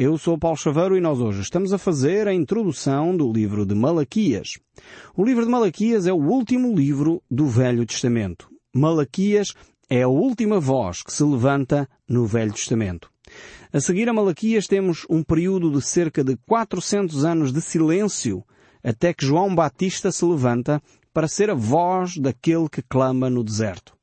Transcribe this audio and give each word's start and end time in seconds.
Eu 0.00 0.16
sou 0.16 0.38
Paulo 0.38 0.56
Chaveiro 0.56 0.96
e 0.96 1.00
nós 1.00 1.18
hoje 1.18 1.40
estamos 1.40 1.72
a 1.72 1.76
fazer 1.76 2.28
a 2.28 2.32
introdução 2.32 3.16
do 3.16 3.32
livro 3.32 3.66
de 3.66 3.74
Malaquias. 3.74 4.56
O 5.16 5.24
livro 5.24 5.44
de 5.44 5.50
Malaquias 5.50 6.06
é 6.06 6.12
o 6.12 6.22
último 6.22 6.72
livro 6.72 7.20
do 7.28 7.48
Velho 7.48 7.84
Testamento. 7.84 8.48
Malaquias 8.72 9.54
é 9.90 10.02
a 10.02 10.08
última 10.08 10.60
voz 10.60 11.02
que 11.02 11.12
se 11.12 11.24
levanta 11.24 11.88
no 12.08 12.26
Velho 12.26 12.52
Testamento. 12.52 13.10
A 13.72 13.80
seguir 13.80 14.08
a 14.08 14.12
Malaquias 14.12 14.68
temos 14.68 15.04
um 15.10 15.20
período 15.20 15.68
de 15.68 15.82
cerca 15.82 16.22
de 16.22 16.36
400 16.46 17.24
anos 17.24 17.52
de 17.52 17.60
silêncio 17.60 18.44
até 18.84 19.12
que 19.12 19.26
João 19.26 19.52
Batista 19.52 20.12
se 20.12 20.24
levanta 20.24 20.80
para 21.12 21.26
ser 21.26 21.50
a 21.50 21.54
voz 21.54 22.16
daquele 22.18 22.68
que 22.68 22.82
clama 22.82 23.28
no 23.28 23.42
deserto. 23.42 23.98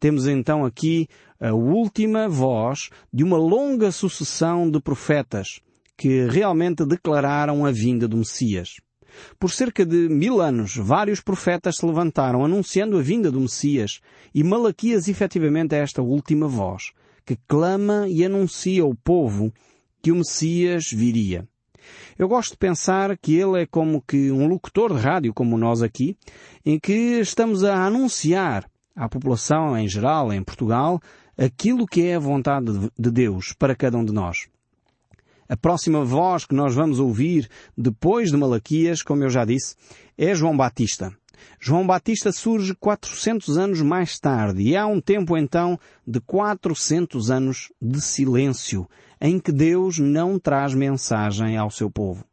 Temos 0.00 0.26
então 0.26 0.64
aqui 0.64 1.06
a 1.40 1.52
última 1.52 2.28
voz 2.28 2.90
de 3.12 3.22
uma 3.22 3.36
longa 3.36 3.92
sucessão 3.92 4.70
de 4.70 4.80
profetas 4.80 5.60
que 5.96 6.26
realmente 6.26 6.84
declararam 6.84 7.64
a 7.64 7.70
vinda 7.70 8.06
do 8.06 8.16
Messias. 8.16 8.76
Por 9.38 9.50
cerca 9.50 9.84
de 9.84 10.08
mil 10.08 10.40
anos, 10.40 10.76
vários 10.76 11.20
profetas 11.20 11.76
se 11.76 11.86
levantaram 11.86 12.44
anunciando 12.44 12.98
a 12.98 13.02
vinda 13.02 13.30
do 13.30 13.40
Messias 13.40 14.00
e 14.34 14.44
Malaquias 14.44 15.08
efetivamente 15.08 15.74
é 15.74 15.78
esta 15.78 16.02
última 16.02 16.46
voz 16.46 16.92
que 17.24 17.36
clama 17.46 18.06
e 18.08 18.24
anuncia 18.24 18.82
ao 18.82 18.94
povo 18.94 19.52
que 20.00 20.10
o 20.10 20.16
Messias 20.16 20.90
viria. 20.90 21.46
Eu 22.18 22.26
gosto 22.28 22.52
de 22.52 22.58
pensar 22.58 23.16
que 23.18 23.36
ele 23.36 23.62
é 23.62 23.66
como 23.66 24.02
que 24.02 24.30
um 24.30 24.46
locutor 24.48 24.94
de 24.94 25.00
rádio, 25.00 25.34
como 25.34 25.58
nós 25.58 25.82
aqui, 25.82 26.16
em 26.64 26.78
que 26.78 27.20
estamos 27.20 27.64
a 27.64 27.84
anunciar 27.84 28.68
à 28.96 29.08
população 29.08 29.76
em 29.76 29.86
geral, 29.86 30.32
em 30.32 30.42
Portugal, 30.42 31.00
aquilo 31.38 31.86
que 31.86 32.02
é 32.02 32.16
a 32.16 32.18
vontade 32.18 32.90
de 32.98 33.10
Deus 33.12 33.54
para 33.56 33.76
cada 33.76 33.96
um 33.96 34.04
de 34.04 34.12
nós. 34.12 34.48
A 35.48 35.56
próxima 35.56 36.04
voz 36.04 36.44
que 36.44 36.54
nós 36.54 36.74
vamos 36.74 36.98
ouvir 36.98 37.48
depois 37.76 38.30
de 38.30 38.36
Malaquias, 38.36 39.02
como 39.02 39.22
eu 39.22 39.30
já 39.30 39.44
disse, 39.44 39.76
é 40.18 40.34
João 40.34 40.56
Batista. 40.56 41.16
João 41.60 41.86
Batista 41.86 42.32
surge 42.32 42.74
400 42.74 43.56
anos 43.56 43.80
mais 43.80 44.18
tarde 44.18 44.60
e 44.60 44.76
há 44.76 44.86
um 44.86 45.00
tempo 45.00 45.38
então 45.38 45.78
de 46.04 46.20
400 46.20 47.30
anos 47.30 47.72
de 47.80 48.00
silêncio 48.00 48.88
em 49.20 49.38
que 49.38 49.52
Deus 49.52 49.98
não 49.98 50.38
traz 50.38 50.74
mensagem 50.74 51.56
ao 51.56 51.70
seu 51.70 51.88
povo. 51.88 52.24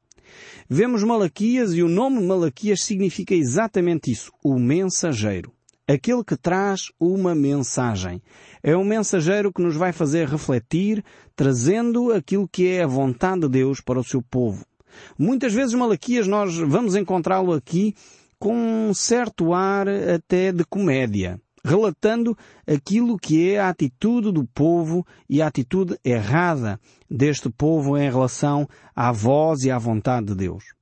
Vemos 0.68 1.04
Malaquias 1.04 1.74
e 1.74 1.84
o 1.84 1.88
nome 1.88 2.22
Malaquias 2.22 2.82
significa 2.82 3.36
exatamente 3.36 4.12
isso, 4.12 4.32
o 4.44 4.60
mensageiro 4.60 5.56
aquele 5.88 6.24
que 6.24 6.36
traz 6.36 6.92
uma 7.00 7.36
mensagem. 7.36 8.22
É 8.64 8.76
um 8.76 8.84
mensageiro 8.84 9.54
que 9.54 9.62
nos 9.62 9.76
vai 9.76 9.92
fazer 9.92 10.28
refletir, 10.28 11.04
trazendo 11.36 12.12
aquilo 12.12 12.48
que 12.48 12.68
é 12.68 12.84
a 12.84 12.88
vontade 12.88 13.42
de 13.42 13.50
Deus 13.50 13.82
para 13.82 14.00
o 14.00 14.04
seu 14.04 14.22
povo. 14.22 14.66
Muitas 15.18 15.54
vezes 15.54 15.74
Malaquias 15.74 16.28
nós 16.28 16.58
vamos 16.58 16.96
encontrá-lo 16.96 17.54
aqui 17.54 17.94
com 18.40 18.56
um 18.90 18.94
certo 18.94 19.54
ar 19.54 19.88
até 19.88 20.52
de 20.52 20.64
comédia, 20.66 21.40
relatando 21.64 22.38
aquilo 22.68 23.18
que 23.18 23.50
é 23.50 23.60
a 23.60 23.70
atitude 23.70 24.32
do 24.32 24.46
povo 24.46 25.06
e 25.30 25.42
a 25.42 25.48
atitude 25.48 25.98
errada 26.04 26.80
deste 27.10 27.50
povo 27.50 27.98
em 27.98 28.10
relação 28.10 28.68
à 28.96 29.12
voz 29.12 29.64
e 29.64 29.72
à 29.72 29.78
vontade 29.78 30.28
de 30.28 30.36
Deus. 30.36 30.75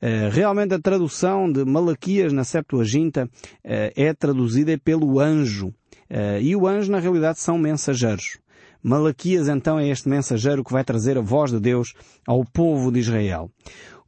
Eh, 0.00 0.28
realmente 0.30 0.74
a 0.74 0.78
tradução 0.78 1.50
de 1.50 1.64
Malaquias 1.64 2.32
na 2.32 2.44
Septuaginta 2.44 3.28
eh, 3.62 3.92
é 3.96 4.14
traduzida 4.14 4.76
pelo 4.78 5.20
anjo. 5.20 5.72
Eh, 6.08 6.42
e 6.42 6.56
o 6.56 6.66
anjo, 6.66 6.90
na 6.90 6.98
realidade, 6.98 7.40
são 7.40 7.58
mensageiros. 7.58 8.38
Malaquias, 8.82 9.48
então, 9.48 9.78
é 9.78 9.88
este 9.88 10.08
mensageiro 10.08 10.62
que 10.62 10.72
vai 10.72 10.84
trazer 10.84 11.16
a 11.16 11.22
voz 11.22 11.50
de 11.50 11.58
Deus 11.58 11.94
ao 12.26 12.44
povo 12.44 12.92
de 12.92 13.00
Israel. 13.00 13.50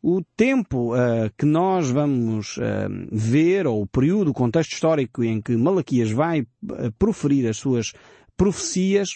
O 0.02 0.22
tempo 0.36 0.94
uh, 0.94 1.30
que 1.36 1.46
nós 1.46 1.90
vamos 1.90 2.58
uh, 2.58 2.62
ver, 3.10 3.66
ou 3.66 3.82
o 3.82 3.86
período, 3.86 4.30
o 4.30 4.34
contexto 4.34 4.72
histórico 4.72 5.24
em 5.24 5.40
que 5.40 5.56
Malaquias 5.56 6.10
vai 6.10 6.46
proferir 6.98 7.48
as 7.48 7.56
suas 7.56 7.92
profecias, 8.36 9.14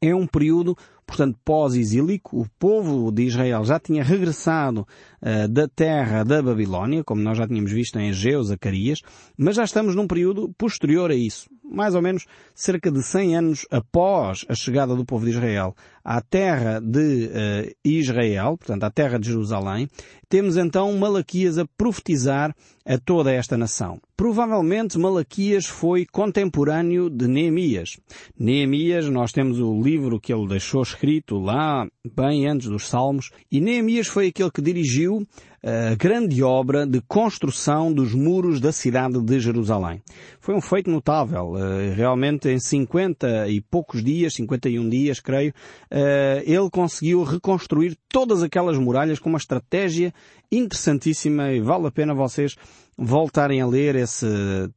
é 0.00 0.14
um 0.14 0.26
período 0.26 0.76
portanto, 1.10 1.36
pós-exílico, 1.44 2.40
o 2.40 2.46
povo 2.56 3.10
de 3.10 3.24
Israel 3.24 3.64
já 3.64 3.80
tinha 3.80 4.04
regressado 4.04 4.86
uh, 5.20 5.48
da 5.48 5.66
terra 5.66 6.22
da 6.22 6.40
Babilónia, 6.40 7.02
como 7.02 7.20
nós 7.20 7.36
já 7.36 7.48
tínhamos 7.48 7.72
visto 7.72 7.98
em 7.98 8.10
Egeu, 8.10 8.42
Zacarias, 8.44 9.02
mas 9.36 9.56
já 9.56 9.64
estamos 9.64 9.96
num 9.96 10.06
período 10.06 10.54
posterior 10.56 11.10
a 11.10 11.14
isso 11.14 11.50
mais 11.70 11.94
ou 11.94 12.02
menos 12.02 12.26
cerca 12.54 12.90
de 12.90 13.02
100 13.02 13.36
anos 13.36 13.66
após 13.70 14.44
a 14.48 14.54
chegada 14.54 14.94
do 14.94 15.04
povo 15.04 15.24
de 15.24 15.30
Israel 15.30 15.74
à 16.04 16.20
terra 16.20 16.80
de 16.80 17.26
uh, 17.26 17.76
Israel, 17.84 18.56
portanto 18.56 18.84
à 18.84 18.90
terra 18.90 19.18
de 19.18 19.28
Jerusalém, 19.28 19.88
temos 20.28 20.56
então 20.56 20.92
Malaquias 20.96 21.58
a 21.58 21.66
profetizar 21.76 22.54
a 22.86 22.98
toda 22.98 23.32
esta 23.32 23.56
nação. 23.56 24.00
Provavelmente 24.16 24.98
Malaquias 24.98 25.66
foi 25.66 26.06
contemporâneo 26.06 27.08
de 27.10 27.26
Neemias. 27.26 27.98
Neemias, 28.38 29.08
nós 29.08 29.32
temos 29.32 29.60
o 29.60 29.80
livro 29.80 30.20
que 30.20 30.32
ele 30.32 30.48
deixou 30.48 30.82
escrito 30.82 31.38
lá 31.38 31.86
bem 32.16 32.46
antes 32.46 32.68
dos 32.68 32.88
Salmos, 32.88 33.30
e 33.50 33.60
Neemias 33.60 34.06
foi 34.06 34.28
aquele 34.28 34.50
que 34.50 34.62
dirigiu 34.62 35.26
a 35.62 35.94
grande 35.94 36.42
obra 36.42 36.86
de 36.86 37.00
construção 37.02 37.92
dos 37.92 38.14
muros 38.14 38.60
da 38.60 38.72
cidade 38.72 39.20
de 39.20 39.40
Jerusalém. 39.40 40.02
Foi 40.40 40.54
um 40.54 40.60
feito 40.60 40.90
notável. 40.90 41.54
Eh, 41.56 41.92
realmente 41.94 42.48
em 42.48 42.58
50 42.58 43.48
e 43.48 43.60
poucos 43.60 44.02
dias, 44.02 44.34
51 44.34 44.88
dias, 44.88 45.20
creio, 45.20 45.52
eh, 45.90 46.42
ele 46.46 46.70
conseguiu 46.70 47.22
reconstruir 47.24 47.96
todas 48.08 48.42
aquelas 48.42 48.78
muralhas 48.78 49.18
com 49.18 49.28
uma 49.28 49.38
estratégia 49.38 50.14
interessantíssima 50.50 51.52
e 51.52 51.60
vale 51.60 51.86
a 51.86 51.90
pena 51.90 52.14
vocês 52.14 52.56
voltarem 53.02 53.62
a 53.62 53.66
ler 53.66 53.96
esse 53.96 54.26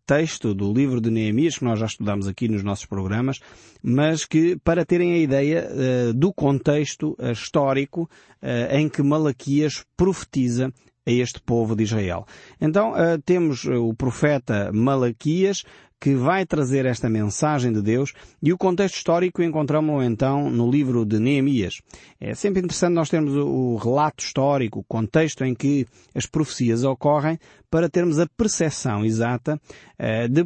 texto 0.06 0.54
do 0.54 0.72
livro 0.72 1.02
de 1.02 1.12
Neemias, 1.12 1.58
que 1.58 1.66
nós 1.66 1.78
já 1.78 1.88
estudamos 1.88 2.26
aqui 2.26 2.48
nos 2.48 2.64
nossos 2.64 2.86
programas, 2.86 3.40
mas 3.84 4.24
que 4.24 4.58
para 4.64 4.86
terem 4.86 5.12
a 5.12 5.18
ideia 5.18 5.70
uh, 5.70 6.14
do 6.14 6.34
contexto 6.34 7.18
uh, 7.20 7.32
histórico 7.32 8.10
uh, 8.42 8.76
em 8.76 8.88
que 8.88 9.04
Malaquias 9.04 9.84
profetiza 9.98 10.72
a 11.06 11.12
este 11.12 11.42
povo 11.42 11.76
de 11.76 11.84
Israel. 11.84 12.26
Então 12.60 12.94
temos 13.26 13.66
o 13.66 13.94
profeta 13.94 14.72
Malaquias 14.74 15.64
que 16.04 16.16
vai 16.16 16.46
trazer 16.46 16.86
esta 16.86 17.10
mensagem 17.10 17.72
de 17.72 17.82
Deus 17.82 18.12
e 18.42 18.52
o 18.52 18.58
contexto 18.58 18.98
histórico 18.98 19.42
encontramos 19.42 20.04
então 20.04 20.50
no 20.50 20.70
livro 20.70 21.06
de 21.06 21.18
Neemias. 21.18 21.82
É 22.20 22.36
sempre 22.36 22.62
interessante 22.62 22.94
nós 22.94 23.10
termos 23.10 23.34
o 23.34 23.78
relato 23.78 24.22
histórico, 24.22 24.80
o 24.82 24.84
contexto 24.84 25.46
em 25.46 25.56
que 25.56 25.88
as 26.14 26.26
profecias 26.26 26.84
ocorrem 26.84 27.40
para 27.72 27.88
termos 27.88 28.20
a 28.20 28.28
percepção 28.36 29.06
exata 29.06 29.58
uh, 29.98 30.28
de 30.28 30.46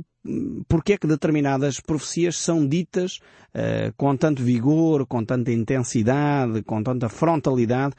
porque 0.68 0.94
é 0.94 0.98
que 0.98 1.08
determinadas 1.08 1.80
profecias 1.80 2.38
são 2.38 2.68
ditas 2.68 3.18
uh, 3.56 3.92
com 3.98 4.16
tanto 4.16 4.44
vigor, 4.44 5.08
com 5.08 5.26
tanta 5.26 5.52
intensidade, 5.52 6.62
com 6.62 6.84
tanta 6.84 7.10
frontalidade, 7.10 7.96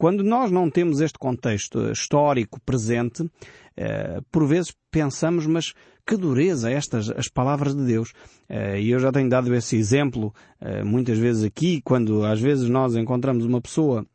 quando 0.00 0.24
nós 0.24 0.50
não 0.50 0.70
temos 0.70 1.02
este 1.02 1.18
contexto 1.18 1.92
histórico 1.92 2.58
presente, 2.62 3.22
uh, 3.22 4.22
por 4.32 4.46
vezes 4.46 4.74
pensamos, 4.90 5.46
mas 5.46 5.74
que 6.06 6.16
dureza 6.16 6.70
estas 6.70 7.10
as 7.10 7.28
palavras 7.28 7.74
de 7.74 7.84
Deus. 7.84 8.14
Eh, 8.48 8.80
e 8.80 8.90
eu 8.90 8.98
já 8.98 9.12
tenho 9.12 9.28
dado 9.28 9.54
esse 9.54 9.76
exemplo 9.76 10.34
eh, 10.58 10.82
muitas 10.82 11.18
vezes 11.18 11.44
aqui, 11.44 11.82
quando 11.82 12.24
às 12.24 12.40
vezes 12.40 12.66
nós 12.70 12.96
encontramos 12.96 13.44
uma 13.44 13.60
pessoa 13.60 14.06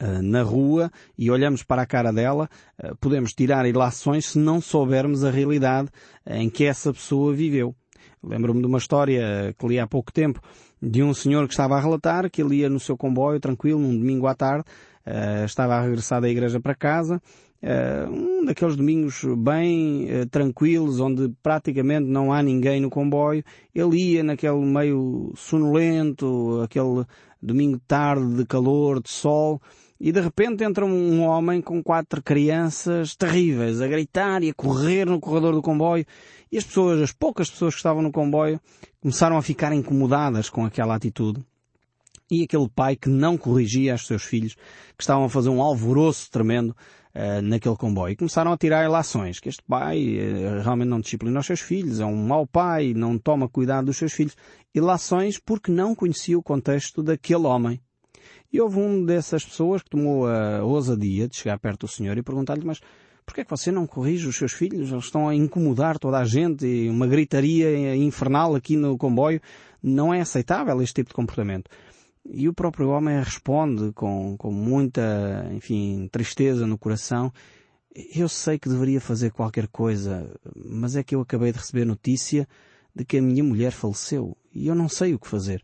eh, 0.00 0.20
na 0.20 0.42
rua 0.42 0.90
e 1.16 1.30
olhamos 1.30 1.62
para 1.62 1.82
a 1.82 1.86
cara 1.86 2.12
dela, 2.12 2.48
podemos 3.00 3.32
tirar 3.32 3.66
ilações 3.66 4.32
se 4.32 4.38
não 4.38 4.60
soubermos 4.60 5.22
a 5.22 5.30
realidade 5.30 5.90
em 6.26 6.50
que 6.50 6.64
essa 6.64 6.92
pessoa 6.92 7.32
viveu. 7.32 7.72
Lembro-me 8.20 8.60
de 8.60 8.66
uma 8.66 8.78
história 8.78 9.54
que 9.56 9.66
li 9.68 9.78
há 9.78 9.86
pouco 9.86 10.12
tempo 10.12 10.40
de 10.82 11.02
um 11.02 11.14
senhor 11.14 11.46
que 11.46 11.54
estava 11.54 11.76
a 11.76 11.80
relatar 11.80 12.30
que 12.30 12.42
ele 12.42 12.56
ia 12.56 12.68
no 12.68 12.80
seu 12.80 12.96
comboio 12.96 13.40
tranquilo 13.40 13.80
num 13.80 13.96
domingo 13.96 14.26
à 14.26 14.34
tarde, 14.34 14.64
estava 15.44 15.74
a 15.74 15.82
regressar 15.82 16.20
da 16.20 16.28
igreja 16.28 16.58
para 16.58 16.74
casa 16.74 17.20
uh, 17.64 18.10
um 18.12 18.44
daqueles 18.44 18.76
domingos 18.76 19.24
bem 19.38 20.04
uh, 20.04 20.26
tranquilos, 20.26 21.00
onde 21.00 21.32
praticamente 21.42 22.06
não 22.06 22.32
há 22.32 22.42
ninguém 22.42 22.80
no 22.80 22.90
comboio. 22.90 23.42
Ele 23.74 23.96
ia 23.96 24.22
naquele 24.22 24.64
meio 24.64 25.32
sonolento, 25.34 26.60
aquele 26.62 27.04
domingo 27.42 27.80
tarde 27.86 28.36
de 28.36 28.46
calor, 28.46 29.02
de 29.02 29.10
sol, 29.10 29.60
e 29.98 30.12
de 30.12 30.20
repente 30.20 30.64
entra 30.64 30.84
um 30.84 31.22
homem 31.22 31.60
com 31.60 31.82
quatro 31.82 32.22
crianças 32.22 33.16
terríveis 33.16 33.80
a 33.80 33.86
gritar 33.86 34.42
e 34.42 34.50
a 34.50 34.54
correr 34.54 35.06
no 35.06 35.20
corredor 35.20 35.54
do 35.54 35.62
comboio. 35.62 36.04
E 36.52 36.58
as 36.58 36.64
pessoas, 36.64 37.00
as 37.00 37.12
poucas 37.12 37.50
pessoas 37.50 37.74
que 37.74 37.78
estavam 37.78 38.02
no 38.02 38.12
comboio, 38.12 38.60
começaram 39.00 39.36
a 39.36 39.42
ficar 39.42 39.72
incomodadas 39.72 40.50
com 40.50 40.64
aquela 40.64 40.94
atitude. 40.94 41.44
E 42.40 42.44
aquele 42.44 42.68
pai 42.68 42.96
que 42.96 43.08
não 43.08 43.36
corrigia 43.36 43.94
os 43.94 44.06
seus 44.06 44.22
filhos, 44.22 44.54
que 44.96 45.02
estavam 45.02 45.24
a 45.24 45.28
fazer 45.28 45.48
um 45.48 45.62
alvoroço 45.62 46.30
tremendo, 46.30 46.74
uh, 47.14 47.42
naquele 47.42 47.76
comboio. 47.76 48.12
E 48.12 48.16
começaram 48.16 48.52
a 48.52 48.56
tirar 48.56 48.82
relações, 48.82 49.38
que 49.38 49.48
este 49.48 49.62
pai 49.62 50.18
uh, 50.18 50.62
realmente 50.62 50.88
não 50.88 51.00
disciplina 51.00 51.40
os 51.40 51.46
seus 51.46 51.60
filhos, 51.60 52.00
é 52.00 52.04
um 52.04 52.26
mau 52.26 52.46
pai, 52.46 52.92
não 52.94 53.16
toma 53.16 53.48
cuidado 53.48 53.86
dos 53.86 53.96
seus 53.96 54.12
filhos. 54.12 54.36
Ilações 54.74 55.38
porque 55.38 55.70
não 55.70 55.94
conhecia 55.94 56.38
o 56.38 56.42
contexto 56.42 57.02
daquele 57.02 57.46
homem. 57.46 57.80
E 58.52 58.60
houve 58.60 58.78
um 58.78 59.04
dessas 59.04 59.44
pessoas 59.44 59.82
que 59.82 59.90
tomou 59.90 60.28
a 60.28 60.62
ousadia 60.62 61.28
de 61.28 61.36
chegar 61.36 61.58
perto 61.58 61.86
do 61.86 61.88
Senhor 61.88 62.16
e 62.16 62.22
perguntar-lhe, 62.22 62.64
mas 62.64 62.80
porquê 63.26 63.40
é 63.40 63.44
que 63.44 63.50
você 63.50 63.72
não 63.72 63.86
corrige 63.86 64.28
os 64.28 64.36
seus 64.36 64.52
filhos? 64.52 64.92
Eles 64.92 65.04
estão 65.04 65.28
a 65.28 65.34
incomodar 65.34 65.98
toda 65.98 66.18
a 66.18 66.24
gente 66.24 66.64
e 66.64 66.88
uma 66.88 67.06
gritaria 67.06 67.96
infernal 67.96 68.54
aqui 68.54 68.76
no 68.76 68.96
comboio. 68.96 69.40
Não 69.82 70.14
é 70.14 70.20
aceitável 70.20 70.80
este 70.80 70.94
tipo 70.94 71.08
de 71.08 71.14
comportamento. 71.14 71.68
E 72.26 72.48
o 72.48 72.54
próprio 72.54 72.88
homem 72.88 73.18
responde 73.18 73.92
com, 73.92 74.36
com 74.38 74.50
muita, 74.50 75.48
enfim, 75.52 76.08
tristeza 76.10 76.66
no 76.66 76.78
coração. 76.78 77.32
Eu 78.14 78.28
sei 78.28 78.58
que 78.58 78.68
deveria 78.68 79.00
fazer 79.00 79.30
qualquer 79.30 79.68
coisa, 79.68 80.34
mas 80.56 80.96
é 80.96 81.02
que 81.02 81.14
eu 81.14 81.20
acabei 81.20 81.52
de 81.52 81.58
receber 81.58 81.84
notícia 81.84 82.48
de 82.94 83.04
que 83.04 83.18
a 83.18 83.22
minha 83.22 83.44
mulher 83.44 83.72
faleceu 83.72 84.36
e 84.52 84.66
eu 84.66 84.74
não 84.74 84.88
sei 84.88 85.14
o 85.14 85.18
que 85.18 85.28
fazer. 85.28 85.62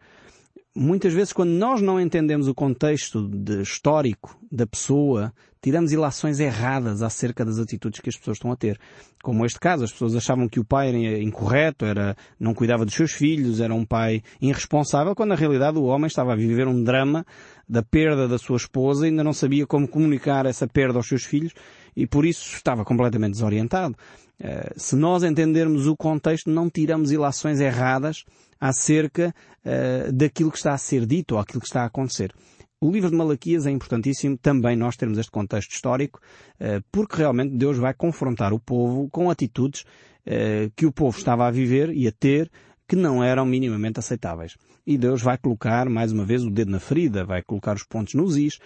Muitas 0.75 1.13
vezes, 1.13 1.33
quando 1.33 1.51
nós 1.51 1.81
não 1.81 2.01
entendemos 2.01 2.47
o 2.47 2.55
contexto 2.55 3.29
de, 3.29 3.63
histórico 3.63 4.39
da 4.51 4.67
pessoa, 4.67 5.33
tiramos 5.63 5.93
ilações 5.93 6.41
erradas 6.41 7.03
acerca 7.03 7.45
das 7.45 7.59
atitudes 7.59 8.01
que 8.01 8.09
as 8.09 8.17
pessoas 8.17 8.37
estão 8.37 8.51
a 8.51 8.57
ter. 8.57 8.79
Como 9.23 9.45
este 9.45 9.61
caso, 9.61 9.85
as 9.85 9.93
pessoas 9.93 10.17
achavam 10.17 10.49
que 10.49 10.59
o 10.59 10.65
pai 10.65 10.89
era 10.89 11.23
incorreto, 11.23 11.85
era, 11.85 12.17
não 12.39 12.55
cuidava 12.55 12.85
dos 12.85 12.95
seus 12.95 13.13
filhos, 13.13 13.61
era 13.61 13.75
um 13.75 13.85
pai 13.85 14.23
irresponsável, 14.41 15.15
quando 15.15 15.31
na 15.31 15.35
realidade 15.35 15.79
o 15.79 15.85
homem 15.85 16.07
estava 16.07 16.33
a 16.33 16.37
viver 16.37 16.67
um 16.67 16.83
drama 16.83 17.27
da 17.69 17.83
perda 17.83 18.27
da 18.27 18.37
sua 18.37 18.57
esposa 18.57 19.07
ainda 19.07 19.23
não 19.23 19.33
sabia 19.33 19.65
como 19.65 19.87
comunicar 19.87 20.45
essa 20.45 20.67
perda 20.67 20.99
aos 20.99 21.07
seus 21.07 21.25
filhos 21.25 21.53
e 21.97 22.05
por 22.05 22.27
isso 22.27 22.57
estava 22.57 22.85
completamente 22.85 23.33
desorientado. 23.33 23.95
Uh, 24.41 24.73
se 24.77 24.97
nós 24.97 25.23
entendermos 25.23 25.87
o 25.87 25.95
contexto, 25.97 26.51
não 26.51 26.69
tiramos 26.69 27.13
ilações 27.13 27.61
erradas 27.61 28.25
acerca 28.61 29.35
uh, 29.65 30.13
daquilo 30.13 30.51
que 30.51 30.57
está 30.57 30.73
a 30.73 30.79
ser 30.79 31.07
dito 31.07 31.35
ou 31.35 31.41
aquilo 31.41 31.61
que 31.61 31.67
está 31.67 31.83
a 31.83 31.87
acontecer. 31.87 32.33
O 32.83 32.91
livro 32.91 33.11
de 33.11 33.17
Malaquias 33.17 33.67
é 33.67 33.71
importantíssimo 33.71 34.39
também 34.39 34.75
nós 34.75 34.97
termos 34.97 35.19
este 35.19 35.31
contexto 35.31 35.73
histórico, 35.73 36.19
uh, 36.55 36.83
porque 36.91 37.17
realmente 37.17 37.55
Deus 37.55 37.77
vai 37.77 37.93
confrontar 37.93 38.55
o 38.55 38.59
povo 38.59 39.07
com 39.11 39.29
atitudes 39.29 39.83
uh, 39.83 40.73
que 40.75 40.87
o 40.87 40.93
povo 40.93 41.19
estava 41.19 41.47
a 41.47 41.51
viver 41.51 41.91
e 41.91 42.09
a 42.09 42.13
ter 42.13 42.51
que 42.89 42.97
não 42.97 43.23
eram 43.23 43.45
minimamente 43.45 44.01
aceitáveis. 44.01 44.57
E 44.87 44.97
Deus 44.97 45.21
vai 45.21 45.37
colocar, 45.37 45.91
mais 45.91 46.11
uma 46.11 46.25
vez, 46.25 46.43
o 46.43 46.51
dedo 46.51 46.71
na 46.71 46.81
ferida, 46.81 47.23
vai 47.23 47.43
colocar 47.43 47.77
os 47.77 47.85
pontos 47.85 48.15
nos 48.15 48.37
is 48.37 48.59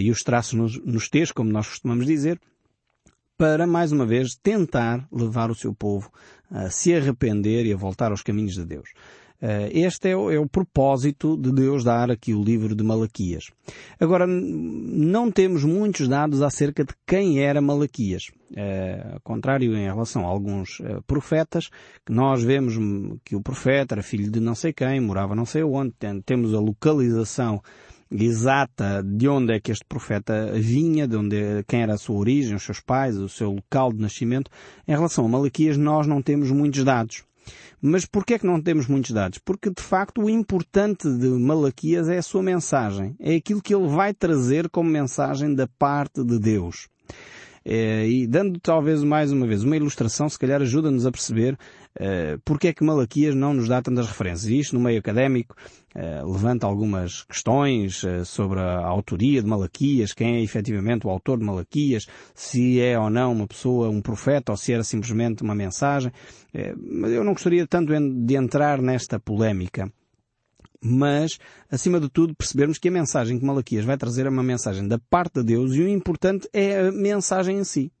e 0.00 0.10
os 0.10 0.24
traços 0.24 0.54
nos, 0.54 0.84
nos 0.84 1.08
T's, 1.08 1.30
como 1.30 1.48
nós 1.48 1.68
costumamos 1.68 2.04
dizer, 2.04 2.40
para, 3.38 3.64
mais 3.64 3.92
uma 3.92 4.04
vez, 4.04 4.34
tentar 4.34 5.06
levar 5.12 5.48
o 5.48 5.54
seu 5.54 5.72
povo 5.72 6.10
a 6.50 6.70
se 6.70 6.92
arrepender 6.92 7.64
e 7.64 7.72
a 7.72 7.76
voltar 7.76 8.10
aos 8.10 8.22
caminhos 8.22 8.54
de 8.54 8.64
Deus. 8.64 8.88
Eh, 9.42 9.70
este 9.80 10.10
é 10.10 10.16
o, 10.16 10.30
é 10.30 10.38
o, 10.38 10.46
propósito 10.46 11.36
de 11.36 11.50
Deus 11.50 11.82
dar 11.82 12.12
aqui 12.12 12.32
o 12.32 12.44
livro 12.44 12.76
de 12.76 12.84
Malaquias. 12.84 13.50
Agora, 13.98 14.24
não 14.24 15.32
temos 15.32 15.64
muitos 15.64 16.06
dados 16.06 16.42
acerca 16.42 16.84
de 16.84 16.94
quem 17.04 17.40
era 17.40 17.60
Malaquias. 17.60 18.30
É, 18.54 19.14
ao 19.14 19.20
contrário 19.20 19.74
em 19.74 19.84
relação 19.84 20.24
a 20.24 20.28
alguns 20.28 20.80
é, 20.80 21.00
profetas, 21.06 21.70
que 22.06 22.12
nós 22.12 22.44
vemos 22.44 22.74
que 23.24 23.34
o 23.34 23.42
profeta 23.42 23.94
era 23.94 24.02
filho 24.02 24.30
de 24.30 24.38
não 24.38 24.54
sei 24.54 24.72
quem, 24.72 25.00
morava 25.00 25.34
não 25.34 25.46
sei 25.46 25.64
onde, 25.64 25.94
temos 26.24 26.54
a 26.54 26.60
localização 26.60 27.60
exata 28.10 29.02
de 29.02 29.26
onde 29.26 29.54
é 29.54 29.60
que 29.60 29.72
este 29.72 29.84
profeta 29.86 30.52
vinha, 30.52 31.08
de 31.08 31.16
onde, 31.16 31.64
quem 31.66 31.82
era 31.82 31.94
a 31.94 31.98
sua 31.98 32.16
origem, 32.16 32.54
os 32.54 32.62
seus 32.62 32.78
pais, 32.78 33.16
o 33.16 33.28
seu 33.28 33.50
local 33.50 33.92
de 33.92 34.00
nascimento. 34.00 34.50
Em 34.86 34.92
relação 34.92 35.24
a 35.24 35.28
Malaquias, 35.28 35.76
nós 35.76 36.06
não 36.06 36.22
temos 36.22 36.50
muitos 36.50 36.84
dados. 36.84 37.24
Mas 37.80 38.04
porquê 38.04 38.34
é 38.34 38.38
que 38.38 38.46
não 38.46 38.60
temos 38.60 38.86
muitos 38.86 39.10
dados? 39.10 39.38
Porque 39.38 39.70
de 39.70 39.82
facto 39.82 40.22
o 40.22 40.30
importante 40.30 41.08
de 41.08 41.26
Malaquias 41.26 42.08
é 42.08 42.18
a 42.18 42.22
sua 42.22 42.42
mensagem. 42.42 43.16
É 43.18 43.34
aquilo 43.34 43.62
que 43.62 43.74
ele 43.74 43.88
vai 43.88 44.14
trazer 44.14 44.68
como 44.68 44.88
mensagem 44.88 45.54
da 45.54 45.66
parte 45.66 46.22
de 46.22 46.38
Deus. 46.38 46.88
É, 47.64 48.06
e 48.06 48.26
dando 48.26 48.58
talvez 48.60 49.04
mais 49.04 49.30
uma 49.30 49.46
vez 49.46 49.62
uma 49.62 49.76
ilustração, 49.76 50.28
se 50.28 50.38
calhar 50.38 50.60
ajuda-nos 50.60 51.06
a 51.06 51.12
perceber 51.12 51.54
uh, 51.54 52.40
porque 52.44 52.68
é 52.68 52.72
que 52.72 52.82
Malaquias 52.82 53.34
não 53.34 53.54
nos 53.54 53.68
dá 53.68 53.80
tantas 53.80 54.06
referências. 54.06 54.50
E 54.50 54.58
isto 54.58 54.74
no 54.74 54.80
meio 54.80 54.98
académico 54.98 55.54
uh, 55.94 56.30
levanta 56.30 56.66
algumas 56.66 57.22
questões 57.22 58.02
sobre 58.24 58.60
a, 58.60 58.78
autoria 58.78 59.42
de 59.42 59.48
Malaquias, 59.48 60.12
quem 60.12 60.36
é 60.36 60.42
efetivamente 60.42 61.06
o 61.06 61.10
autor 61.10 61.38
de 61.38 61.44
Malaquias, 61.44 62.06
se 62.34 62.80
é 62.80 62.98
ou 62.98 63.10
não 63.10 63.32
uma 63.32 63.46
pessoa, 63.46 63.88
um 63.88 64.00
profeta, 64.00 64.52
ou 64.52 64.56
se 64.56 64.72
era 64.72 64.82
simplesmente 64.82 65.42
uma 65.42 65.54
mensagem. 65.54 66.12
mas 66.76 67.12
eu 67.12 67.24
não 67.24 67.32
gostaria 67.32 67.66
tanto 67.66 67.92
de 67.92 68.36
entrar 68.36 68.80
nesta 68.80 69.18
polémica 69.18 69.90
mas, 70.82 71.38
acima 71.70 72.00
de 72.00 72.08
tudo, 72.08 72.34
percebermos 72.34 72.78
que 72.78 72.88
a 72.88 72.92
mensagem 72.92 73.38
que 73.38 73.44
Malaquias 73.44 73.84
vai 73.84 73.96
trazer 73.96 74.26
é 74.26 74.28
uma 74.28 74.42
mensagem 74.42 74.86
da 74.88 74.98
parte 74.98 75.34
de 75.34 75.44
Deus 75.44 75.74
e 75.74 75.82
o 75.82 75.88
importante 75.88 76.48
é 76.52 76.80
a 76.80 76.92
mensagem 76.92 77.58
em 77.58 77.64
si. 77.64 77.92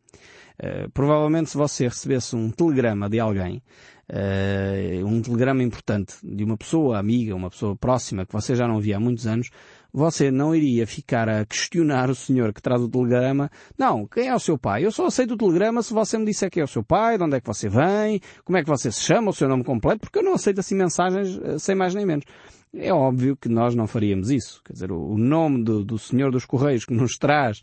Uh, 0.62 0.90
provavelmente 0.92 1.50
se 1.50 1.56
você 1.56 1.84
recebesse 1.84 2.36
um 2.36 2.50
telegrama 2.50 3.08
de 3.08 3.18
alguém, 3.18 3.62
uh, 4.10 5.06
um 5.06 5.22
telegrama 5.22 5.62
importante 5.62 6.14
de 6.22 6.44
uma 6.44 6.56
pessoa 6.56 6.98
amiga, 6.98 7.34
uma 7.34 7.50
pessoa 7.50 7.74
próxima 7.74 8.26
que 8.26 8.32
você 8.32 8.54
já 8.54 8.68
não 8.68 8.78
via 8.78 8.96
há 8.96 9.00
muitos 9.00 9.26
anos, 9.26 9.48
você 9.92 10.30
não 10.30 10.54
iria 10.54 10.86
ficar 10.86 11.28
a 11.28 11.44
questionar 11.44 12.10
o 12.10 12.14
senhor 12.14 12.52
que 12.52 12.62
traz 12.62 12.80
o 12.80 12.88
telegrama. 12.88 13.50
Não, 13.78 14.06
quem 14.06 14.28
é 14.28 14.34
o 14.34 14.38
seu 14.38 14.56
pai? 14.58 14.84
Eu 14.84 14.90
só 14.90 15.06
aceito 15.06 15.34
o 15.34 15.36
telegrama 15.36 15.82
se 15.82 15.92
você 15.92 16.16
me 16.16 16.24
disser 16.24 16.50
quem 16.50 16.62
é 16.62 16.64
o 16.64 16.68
seu 16.68 16.82
pai, 16.82 17.18
de 17.18 17.24
onde 17.24 17.36
é 17.36 17.40
que 17.40 17.46
você 17.46 17.68
vem, 17.68 18.20
como 18.44 18.56
é 18.56 18.62
que 18.62 18.68
você 18.68 18.90
se 18.90 19.00
chama, 19.00 19.30
o 19.30 19.34
seu 19.34 19.48
nome 19.48 19.64
completo, 19.64 20.00
porque 20.00 20.18
eu 20.18 20.22
não 20.22 20.34
aceito 20.34 20.60
assim 20.60 20.74
mensagens 20.74 21.36
uh, 21.36 21.58
sem 21.58 21.74
mais 21.74 21.94
nem 21.94 22.06
menos. 22.06 22.24
É 22.74 22.92
óbvio 22.92 23.36
que 23.36 23.48
nós 23.48 23.74
não 23.74 23.86
faríamos 23.86 24.30
isso. 24.30 24.62
Quer 24.64 24.72
dizer, 24.72 24.92
o 24.92 25.18
nome 25.18 25.62
do, 25.62 25.84
do 25.84 25.98
Senhor 25.98 26.30
dos 26.30 26.46
Correios 26.46 26.84
que 26.84 26.94
nos 26.94 27.16
traz 27.18 27.60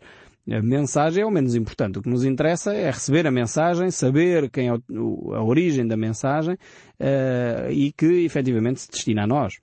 a 0.48 0.62
mensagem 0.62 1.22
é 1.22 1.26
o 1.26 1.30
menos 1.30 1.54
importante. 1.54 1.98
O 1.98 2.02
que 2.02 2.08
nos 2.08 2.24
interessa 2.24 2.74
é 2.74 2.90
receber 2.90 3.26
a 3.26 3.30
mensagem, 3.30 3.90
saber 3.90 4.50
quem 4.50 4.68
é 4.68 4.72
a 4.72 5.42
origem 5.42 5.86
da 5.86 5.96
mensagem 5.96 6.54
uh, 6.54 7.70
e 7.70 7.92
que 7.92 8.24
efetivamente 8.24 8.80
se 8.80 8.90
destina 8.90 9.24
a 9.24 9.26
nós. 9.26 9.54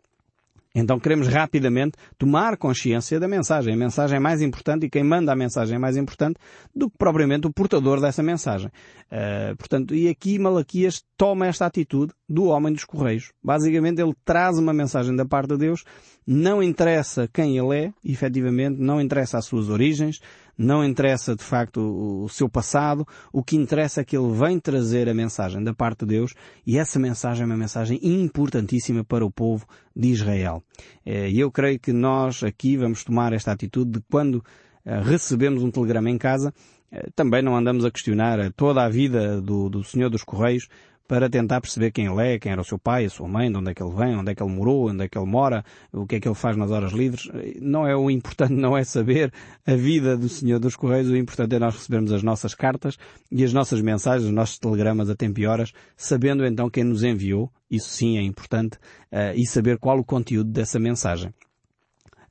Então 0.80 1.00
queremos 1.00 1.28
rapidamente 1.28 1.94
tomar 2.20 2.56
consciência 2.56 3.20
da 3.20 3.28
mensagem. 3.28 3.74
A 3.74 3.78
mensagem 3.78 4.18
é 4.18 4.20
mais 4.20 4.44
importante 4.44 4.86
e 4.86 4.90
quem 4.90 5.04
manda 5.04 5.34
a 5.34 5.36
mensagem 5.36 5.76
é 5.76 5.80
mais 5.80 5.98
importante 5.98 6.40
do 6.74 6.88
que 6.88 6.96
propriamente 7.00 7.48
o 7.48 7.52
portador 7.52 8.00
dessa 8.00 8.22
mensagem. 8.22 8.68
Uh, 8.68 9.58
portanto, 9.58 9.96
e 9.96 10.08
aqui 10.08 10.38
Malaquias 10.38 11.02
toma 11.18 11.48
esta 11.48 11.66
atitude 11.66 12.14
do 12.30 12.46
homem 12.46 12.72
dos 12.72 12.86
correios. 12.86 13.32
Basicamente 13.44 14.00
ele 14.00 14.14
traz 14.24 14.60
uma 14.60 14.72
mensagem 14.72 15.16
da 15.16 15.26
parte 15.26 15.50
de 15.50 15.58
Deus, 15.58 15.84
não 16.28 16.62
interessa 16.62 17.28
quem 17.28 17.58
ele 17.58 17.86
é, 17.86 17.94
efetivamente, 18.06 18.80
não 18.80 19.02
interessa 19.02 19.40
as 19.40 19.46
suas 19.46 19.70
origens, 19.70 20.20
não 20.58 20.84
interessa 20.84 21.36
de 21.36 21.44
facto 21.44 21.80
o, 22.24 22.28
seu 22.30 22.50
passado, 22.50 23.08
o 23.32 23.44
que 23.44 23.56
interessa 23.56 24.02
é 24.02 24.04
que 24.04 24.18
ele 24.18 24.34
vem 24.34 24.60
trazer 24.60 25.08
a 25.08 25.14
mensagem 25.14 25.64
da 25.64 25.74
parte 25.74 26.00
de 26.00 26.16
Deus 26.16 26.34
e 26.66 26.78
essa 26.78 26.98
mensagem 26.98 27.44
é 27.44 27.46
uma 27.46 27.58
mensagem 27.58 28.00
importantíssima 28.02 29.04
para 29.04 29.26
o 29.26 29.32
povo 29.32 29.66
de 29.96 30.08
Israel. 30.10 30.64
Eh, 31.06 31.30
e 31.30 31.40
eu 31.40 31.52
creio 31.52 31.80
que 31.80 31.94
nós 31.94 32.44
aqui 32.44 32.76
vamos 32.76 33.04
tomar 33.04 33.34
esta 33.34 33.52
atitude 33.52 33.92
de 33.92 34.02
quando 34.10 34.44
eh, 34.84 35.02
recebemos 35.02 35.64
um 35.64 35.70
telegrama 35.70 36.10
em 36.10 36.18
casa, 36.18 36.54
eh, 36.92 37.08
também 37.16 37.44
não 37.44 37.56
andamos 37.56 37.86
a 37.86 37.92
questionar 37.92 38.52
toda 38.54 38.84
a 38.84 38.90
vida 38.90 39.40
do, 39.42 39.70
do 39.70 39.84
Senhor 39.84 40.10
dos 40.10 40.24
Correios, 40.24 40.68
para 41.08 41.30
tentar 41.30 41.62
perceber 41.62 41.92
quem 41.92 42.06
ele 42.08 42.22
é, 42.22 42.40
quem 42.40 42.52
era 42.52 42.60
o 42.60 42.66
seu 42.66 42.78
pai, 42.78 43.06
a 43.06 43.10
sua 43.10 43.28
mãe, 43.28 43.50
de 43.50 43.58
onde 43.58 43.72
é 43.72 43.74
que 43.74 43.82
ele 43.82 43.96
vem, 43.96 44.16
onde 44.16 44.32
é 44.32 44.36
que 44.36 44.44
ele 44.44 44.52
morou, 44.52 44.90
onde 44.90 45.06
é 45.06 45.08
que 45.08 45.18
ele 45.18 45.26
mora, 45.26 45.64
o 45.92 46.06
que 46.06 46.16
é 46.16 46.20
que 46.20 46.28
ele 46.28 46.36
faz 46.36 46.58
nas 46.58 46.70
horas 46.70 46.92
livres. 46.92 47.30
Não 47.62 47.88
é 47.88 47.96
o 47.96 48.12
importante, 48.12 48.54
não 48.56 48.78
é 48.78 48.84
saber 48.84 49.32
a 49.66 49.76
vida 49.76 50.18
do 50.18 50.28
Senhor 50.28 50.60
dos 50.60 50.76
Correios, 50.76 51.10
o 51.10 51.16
importante 51.16 51.56
é 51.56 51.60
nós 51.60 51.76
recebermos 51.76 52.12
as 52.12 52.24
nossas 52.24 52.54
cartas 52.54 52.98
e 53.32 53.44
as 53.44 53.54
nossas 53.54 53.82
mensagens, 53.82 54.28
os 54.28 54.34
nossos 54.34 54.60
telegramas 54.60 55.10
a 55.10 55.16
tempo 55.16 55.40
e 55.40 55.46
horas, 55.46 55.72
sabendo 55.96 56.46
então 56.46 56.70
quem 56.70 56.84
nos 56.84 57.04
enviou, 57.04 57.52
isso 57.72 57.90
sim 57.90 58.18
é 58.18 58.22
importante, 58.22 58.78
uh, 59.12 59.34
e 59.36 59.46
saber 59.48 59.78
qual 59.78 59.98
o 60.00 60.04
conteúdo 60.04 60.52
dessa 60.52 60.78
mensagem. 60.80 61.34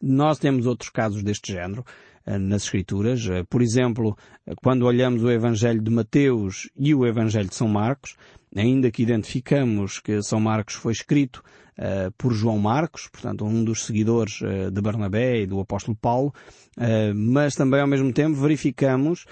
Nós 0.01 0.39
temos 0.39 0.67
outros 0.67 0.91
casos 0.91 1.23
deste 1.23 1.53
género 1.53 1.83
nas 2.27 2.65
Escrituras. 2.65 3.27
Uh, 3.27 3.45
por 3.49 3.63
exemplo, 3.63 4.17
quando 4.63 4.85
olhamos 4.85 5.23
o 5.23 5.31
Evangelho 5.31 5.81
de 5.81 5.91
Mateus 5.91 6.69
e 6.77 6.95
o 6.95 7.07
Evangelho 7.07 7.49
de 7.49 7.55
São 7.55 7.69
Marcos, 7.69 8.17
ainda 8.55 8.91
que 8.91 9.03
identificamos 9.03 10.01
que 10.01 10.23
São 10.23 10.41
Marcos 10.41 10.75
foi 10.75 10.93
escrito 10.93 11.43
uh, 11.79 12.11
por 12.17 12.33
João 12.33 12.59
Marcos, 12.59 13.09
portanto 13.09 13.45
um 13.45 13.65
dos 13.65 13.85
seguidores 13.85 14.41
uh, 14.41 14.71
de 14.71 14.81
Barnabé 14.81 15.43
e 15.43 15.47
do 15.47 15.61
apóstolo 15.61 15.97
Paulo, 15.97 16.33
uh, 16.77 17.15
mas 17.15 17.55
também 17.55 17.81
ao 17.81 17.87
mesmo 17.87 18.13
tempo 18.13 18.37
verificamos 18.37 19.25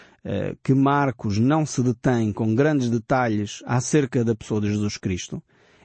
que 0.62 0.72
Marcos 0.72 1.36
não 1.36 1.66
se 1.66 1.82
detém 1.82 2.32
com 2.32 2.54
grandes 2.54 2.88
detalhes 2.88 3.62
acerca 3.66 4.24
da 4.24 4.34
pessoa 4.34 4.58
de 4.58 4.68
Jesus 4.68 4.96
Cristo, 4.96 5.42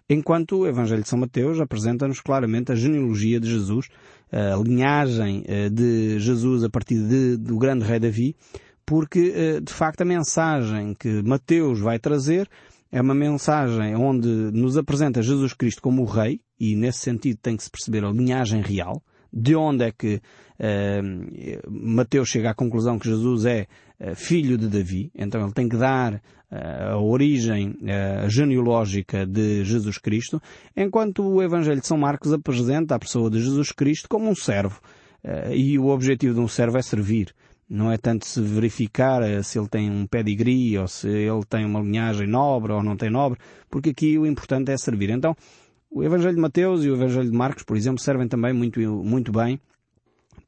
enquanto 0.10 0.60
o 0.60 0.66
Evangelho 0.66 1.04
de 1.04 1.10
São 1.10 1.20
Mateus 1.20 1.60
apresenta-nos 1.60 2.22
claramente 2.22 2.72
a 2.72 2.76
genealogia 2.76 3.38
de 3.38 3.50
Jesus, 3.50 3.90
a 4.32 4.56
linhagem 4.58 5.44
de 5.72 6.20
Jesus 6.20 6.64
a 6.64 6.70
partir 6.70 7.00
de, 7.08 7.38
do 7.38 7.58
grande 7.58 7.86
rei 7.86 8.00
Davi, 8.00 8.36
porque 8.86 9.60
de 9.62 9.74
facto 9.74 10.02
a 10.02 10.06
mensagem 10.06 10.94
que 10.94 11.22
Mateus 11.24 11.80
vai 11.80 12.00
trazer 12.00 12.50
é 12.92 13.02
uma 13.02 13.14
mensagem 13.14 13.96
onde 13.96 14.28
nos 14.28 14.78
apresenta 14.78 15.22
Jesus 15.22 15.54
Cristo 15.54 15.82
como 15.82 16.02
o 16.02 16.06
Rei, 16.06 16.42
e 16.60 16.76
nesse 16.76 17.00
sentido 17.00 17.38
tem 17.42 17.56
que 17.56 17.64
se 17.64 17.70
perceber 17.70 18.04
a 18.04 18.12
linhagem 18.12 18.62
real, 18.62 19.04
de 19.32 19.56
onde 19.56 19.86
é 19.86 19.92
que 19.92 20.20
Mateus 21.68 22.30
chega 22.30 22.52
à 22.52 22.54
conclusão 22.54 23.00
que 23.00 23.08
Jesus 23.08 23.46
é 23.46 23.68
filho 24.16 24.58
de 24.58 24.68
Davi, 24.68 25.12
então 25.16 25.42
ele 25.42 25.54
tem 25.54 25.70
que 25.70 25.78
dar 25.78 26.22
a 26.52 26.98
origem 26.98 27.78
genealógica 28.28 29.26
de 29.26 29.64
Jesus 29.64 29.98
Cristo, 29.98 30.42
enquanto 30.76 31.24
o 31.24 31.42
Evangelho 31.42 31.80
de 31.80 31.88
São 31.88 31.98
Marcos 31.98 32.34
apresenta 32.34 32.96
a 32.96 33.00
pessoa 33.00 33.30
de 33.30 33.40
Jesus 33.40 33.72
Cristo 33.72 34.10
como 34.10 34.30
um 34.30 34.36
servo. 34.36 34.82
E 35.52 35.78
o 35.78 35.88
objetivo 35.88 36.34
de 36.34 36.40
um 36.40 36.48
servo 36.48 36.78
é 36.78 36.82
servir. 36.82 37.34
Não 37.70 37.92
é 37.92 37.98
tanto 37.98 38.26
se 38.26 38.42
verificar 38.42 39.22
eh, 39.22 39.44
se 39.44 39.60
ele 39.60 39.68
tem 39.68 39.92
um 39.92 40.08
pedigree 40.08 40.76
ou 40.80 40.88
se 40.88 41.08
ele 41.08 41.46
tem 41.48 41.64
uma 41.66 41.80
linhagem 41.80 42.26
nobre 42.26 42.74
ou 42.74 42.82
não 42.82 42.98
tem 42.98 43.12
nobre, 43.12 43.38
porque 43.70 43.92
aqui 43.92 44.18
o 44.18 44.26
importante 44.26 44.72
é 44.72 44.78
servir. 44.78 45.12
Então, 45.12 45.36
o 45.92 46.04
Evangelho 46.04 46.34
de 46.34 46.42
Mateus 46.42 46.84
e 46.84 46.90
o 46.90 46.96
Evangelho 46.96 47.30
de 47.30 47.38
Marcos, 47.38 47.62
por 47.62 47.78
exemplo, 47.78 48.02
servem 48.02 48.28
também 48.28 48.54
muito, 48.54 48.80
muito 48.80 49.32
bem 49.32 49.60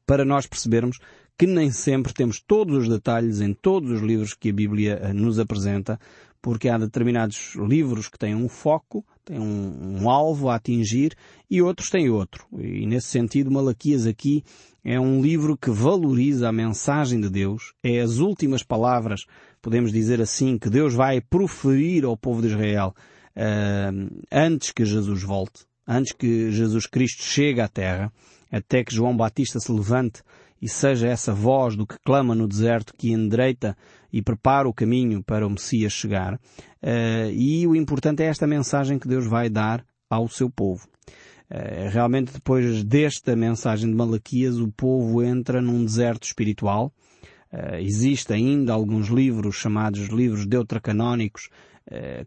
para 0.06 0.24
nós 0.24 0.46
percebermos 0.46 0.98
que 1.38 1.46
nem 1.46 1.70
sempre 1.70 2.12
temos 2.12 2.40
todos 2.40 2.76
os 2.76 2.88
detalhes 2.88 3.40
em 3.40 3.52
todos 3.52 3.90
os 3.90 4.00
livros 4.00 4.34
que 4.34 4.50
a 4.50 4.52
Bíblia 4.52 5.00
eh, 5.02 5.12
nos 5.12 5.38
apresenta, 5.38 5.98
porque 6.40 6.68
há 6.68 6.76
determinados 6.76 7.54
livros 7.56 8.08
que 8.08 8.18
têm 8.18 8.34
um 8.34 8.48
foco, 8.48 9.04
têm 9.24 9.38
um, 9.38 10.02
um 10.02 10.10
alvo 10.10 10.48
a 10.48 10.56
atingir 10.56 11.14
e 11.50 11.62
outros 11.62 11.88
têm 11.88 12.10
outro. 12.10 12.46
E 12.58 12.84
nesse 12.86 13.08
sentido, 13.08 13.50
Malaquias 13.50 14.06
aqui 14.06 14.44
é 14.84 14.98
um 14.98 15.22
livro 15.22 15.56
que 15.56 15.70
valoriza 15.70 16.48
a 16.48 16.52
mensagem 16.52 17.20
de 17.20 17.30
Deus, 17.30 17.72
é 17.82 18.00
as 18.00 18.18
últimas 18.18 18.62
palavras, 18.62 19.24
podemos 19.60 19.92
dizer 19.92 20.20
assim, 20.20 20.58
que 20.58 20.68
Deus 20.68 20.94
vai 20.94 21.20
proferir 21.20 22.04
ao 22.04 22.16
povo 22.16 22.42
de 22.42 22.48
Israel 22.48 22.92
uh, 23.36 24.22
antes 24.30 24.72
que 24.72 24.84
Jesus 24.84 25.22
volte, 25.22 25.64
antes 25.86 26.12
que 26.12 26.50
Jesus 26.50 26.86
Cristo 26.86 27.22
chegue 27.22 27.60
à 27.60 27.68
terra, 27.68 28.12
até 28.52 28.84
que 28.84 28.94
João 28.94 29.16
Batista 29.16 29.58
se 29.58 29.72
levante 29.72 30.22
e 30.60 30.68
seja 30.68 31.08
essa 31.08 31.32
voz 31.32 31.74
do 31.74 31.86
que 31.86 31.98
clama 32.04 32.34
no 32.34 32.46
deserto 32.46 32.94
que 32.96 33.10
endireita 33.10 33.76
e 34.12 34.22
prepara 34.22 34.68
o 34.68 34.74
caminho 34.74 35.22
para 35.24 35.46
o 35.46 35.50
Messias 35.50 35.92
chegar. 35.92 36.34
Uh, 36.34 37.32
e 37.32 37.66
o 37.66 37.74
importante 37.74 38.22
é 38.22 38.26
esta 38.26 38.46
mensagem 38.46 38.98
que 38.98 39.08
Deus 39.08 39.26
vai 39.26 39.48
dar 39.48 39.84
ao 40.08 40.28
seu 40.28 40.50
povo. 40.50 40.86
Eh, 41.54 41.90
realmente 41.90 42.32
depois 42.32 42.82
desta 42.82 43.36
mensagem 43.36 43.90
de 43.90 43.94
Malaquias 43.94 44.56
o 44.58 44.72
povo 44.72 45.22
entra 45.22 45.60
num 45.60 45.84
deserto 45.84 46.24
espiritual. 46.24 46.90
Uh, 47.52 48.32
ainda 48.32 48.72
alguns 48.72 49.08
livros 49.08 49.56
chamados 49.56 50.08
livros 50.08 50.46
deutracanónicos 50.46 51.50
uh, 51.50 51.71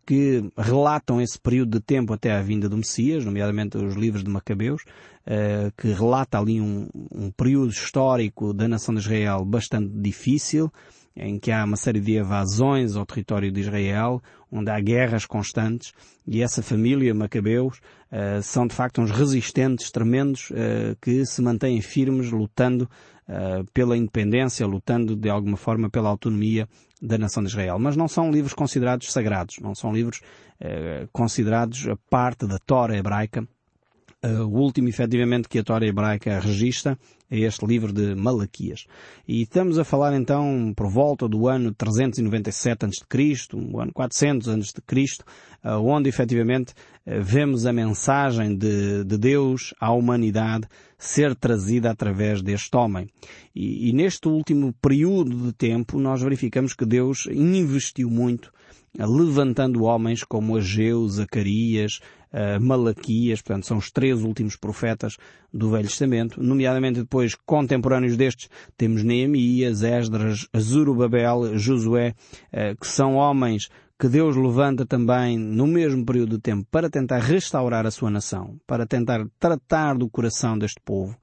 que 0.05 0.43
relatam 0.57 1.21
esse 1.21 1.39
período 1.39 1.79
de 1.79 1.79
tempo 1.79 2.13
até 2.13 2.31
à 2.31 2.41
vinda 2.41 2.67
do 2.67 2.77
Messias, 2.77 3.23
nomeadamente 3.23 3.77
os 3.77 3.95
livros 3.95 4.23
de 4.23 4.29
Macabeus, 4.29 4.83
uh, 5.25 5.71
que 5.77 5.87
relata 5.91 6.37
ali 6.37 6.61
um, 6.61 6.87
um 7.11 7.31
período 7.31 7.69
histórico 7.69 8.53
da 8.53 8.67
nação 8.67 8.93
de 8.93 9.01
Israel 9.01 9.43
bastante 9.45 9.89
difícil, 9.89 10.71
em 11.15 11.39
que 11.39 11.51
há 11.51 11.63
uma 11.63 11.77
série 11.77 12.01
de 12.01 12.15
evasões 12.15 12.95
ao 12.95 13.05
território 13.05 13.51
de 13.51 13.61
Israel, 13.61 14.21
onde 14.51 14.69
há 14.69 14.79
guerras 14.79 15.25
constantes, 15.25 15.93
e 16.27 16.41
essa 16.41 16.61
família, 16.61 17.13
Macabeus, 17.13 17.79
uh, 18.11 18.41
são 18.43 18.67
de 18.67 18.75
facto 18.75 19.01
uns 19.01 19.11
resistentes 19.11 19.89
tremendos 19.91 20.51
que 21.01 21.25
se 21.25 21.41
mantêm 21.41 21.81
firmes 21.81 22.31
lutando 22.31 22.89
pela 23.73 23.97
independência, 23.97 24.67
lutando 24.67 25.15
de 25.15 25.29
alguma 25.29 25.57
forma 25.57 25.89
pela 25.89 26.09
autonomia 26.09 26.67
da 27.01 27.17
nação 27.17 27.43
de 27.43 27.49
Israel. 27.49 27.77
Mas 27.79 27.95
não 27.95 28.07
são 28.07 28.31
livros 28.31 28.53
considerados 28.53 29.11
sagrados, 29.11 29.57
não 29.59 29.75
são 29.75 29.93
livros 29.93 30.21
considerados 31.11 31.85
a 31.87 31.97
parte 32.09 32.47
da 32.47 32.57
Tora 32.57 32.95
hebraica, 32.97 33.45
Uh, 34.25 34.41
o 34.41 34.59
último, 34.59 34.89
efetivamente, 34.89 35.47
que 35.47 35.59
a 35.59 35.63
Tora 35.63 35.85
hebraica 35.85 36.39
registra 36.39 36.97
é 37.29 37.39
este 37.39 37.65
livro 37.65 37.91
de 37.91 38.15
Malaquias. 38.15 38.85
E 39.27 39.41
estamos 39.41 39.79
a 39.79 39.83
falar 39.83 40.15
então 40.15 40.73
por 40.75 40.87
volta 40.87 41.27
do 41.27 41.47
ano 41.47 41.73
397 41.73 42.85
a.C., 42.85 43.55
o 43.55 43.79
ano 43.79 43.91
400 43.93 44.47
a.C., 44.49 45.23
uh, 45.63 45.69
onde 45.81 46.09
efetivamente 46.09 46.73
uh, 47.05 47.21
vemos 47.21 47.65
a 47.65 47.73
mensagem 47.73 48.55
de, 48.55 49.03
de, 49.03 49.17
Deus 49.17 49.73
à 49.79 49.91
humanidade 49.91 50.67
ser 50.97 51.35
trazida 51.35 51.91
através 51.91 52.41
deste 52.41 52.75
homem. 52.77 53.07
E, 53.55 53.89
e 53.89 53.93
neste 53.93 54.27
último 54.27 54.73
período 54.81 55.35
de 55.35 55.53
tempo 55.53 55.99
nós 55.99 56.21
verificamos 56.21 56.73
que 56.73 56.85
Deus 56.85 57.27
investiu 57.27 58.09
muito 58.09 58.53
levantando 58.97 59.83
homens 59.83 60.23
como 60.23 60.55
Ageu, 60.55 61.05
Zacarias, 61.09 61.99
uh, 62.35 62.61
Malaquias, 62.61 63.41
portanto 63.41 63.65
são 63.65 63.77
os 63.77 63.89
três 63.89 64.21
últimos 64.21 64.57
profetas 64.57 65.15
do 65.53 65.71
Velho 65.71 65.87
Testamento, 65.87 66.43
nomeadamente 66.43 66.99
depois 66.99 67.33
contemporâneos 67.45 68.17
destes 68.17 68.49
temos 68.77 69.03
Neemias, 69.03 69.81
Esdras, 69.81 70.47
Zerubabel, 70.57 71.57
Josué, 71.57 72.13
uh, 72.51 72.77
que 72.79 72.87
são 72.87 73.15
homens 73.15 73.69
que 73.97 74.09
Deus 74.09 74.35
levanta 74.35 74.85
também 74.85 75.37
no 75.37 75.65
mesmo 75.65 76.05
período 76.05 76.35
de 76.35 76.41
tempo 76.41 76.67
para 76.69 76.89
tentar 76.89 77.19
restaurar 77.19 77.85
a 77.85 77.91
sua 77.91 78.11
nação, 78.11 78.59
para 78.67 78.85
tentar 78.85 79.25
tratar 79.39 79.97
do 79.97 80.09
coração 80.09 80.57
deste 80.57 80.81
povo. 80.83 81.17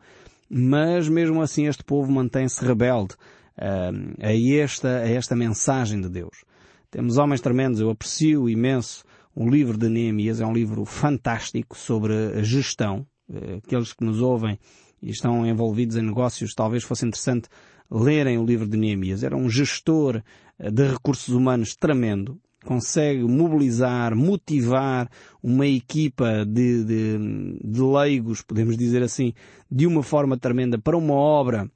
Mas 0.48 1.06
mesmo 1.08 1.42
assim 1.42 1.66
este 1.66 1.84
povo 1.84 2.10
mantém-se 2.10 2.64
rebelde 2.64 3.14
uh, 3.58 4.14
a, 4.22 4.34
esta, 4.34 4.88
a 5.00 5.08
esta 5.08 5.36
mensagem 5.36 6.00
de 6.00 6.08
Deus. 6.08 6.44
Temos 6.90 7.18
homens 7.18 7.40
tremendos, 7.40 7.80
eu 7.80 7.90
aprecio 7.90 8.48
imenso 8.48 9.04
o 9.34 9.48
livro 9.48 9.76
de 9.78 9.88
Neemias, 9.88 10.40
é 10.40 10.46
um 10.46 10.52
livro 10.52 10.84
fantástico 10.84 11.76
sobre 11.76 12.14
a 12.38 12.42
gestão. 12.42 13.06
Eh, 13.32 13.60
aqueles 13.64 13.92
que 13.92 14.04
nos 14.04 14.20
ouvem 14.20 14.58
e 15.00 15.10
estão 15.10 15.46
envolvidos 15.46 15.96
em 15.96 16.02
negócios, 16.02 16.54
talvez 16.54 16.84
fosse 16.84 17.06
interessante 17.06 17.48
lerem 17.90 18.38
o 18.38 18.44
livro 18.44 18.66
de 18.68 18.76
Neemias. 18.76 19.22
Era 19.22 19.36
um 19.36 19.48
gestor 19.48 20.22
eh, 20.58 20.70
de 20.70 20.86
recursos 20.86 21.34
humanos 21.34 21.74
tremendo. 21.74 22.38
Consegue 22.64 23.24
mobilizar, 23.24 24.14
motivar 24.14 25.10
uma 25.42 25.66
equipa 25.66 26.44
de, 26.46 26.84
de, 26.84 27.58
de 27.64 27.80
leigos, 27.80 28.40
podemos 28.40 28.76
dizer 28.76 29.02
assim, 29.02 29.32
de 29.68 29.84
uma 29.86 30.02
forma 30.02 30.36
tremenda 30.36 30.78
para 30.78 30.96
uma 30.96 31.14
obra 31.14 31.68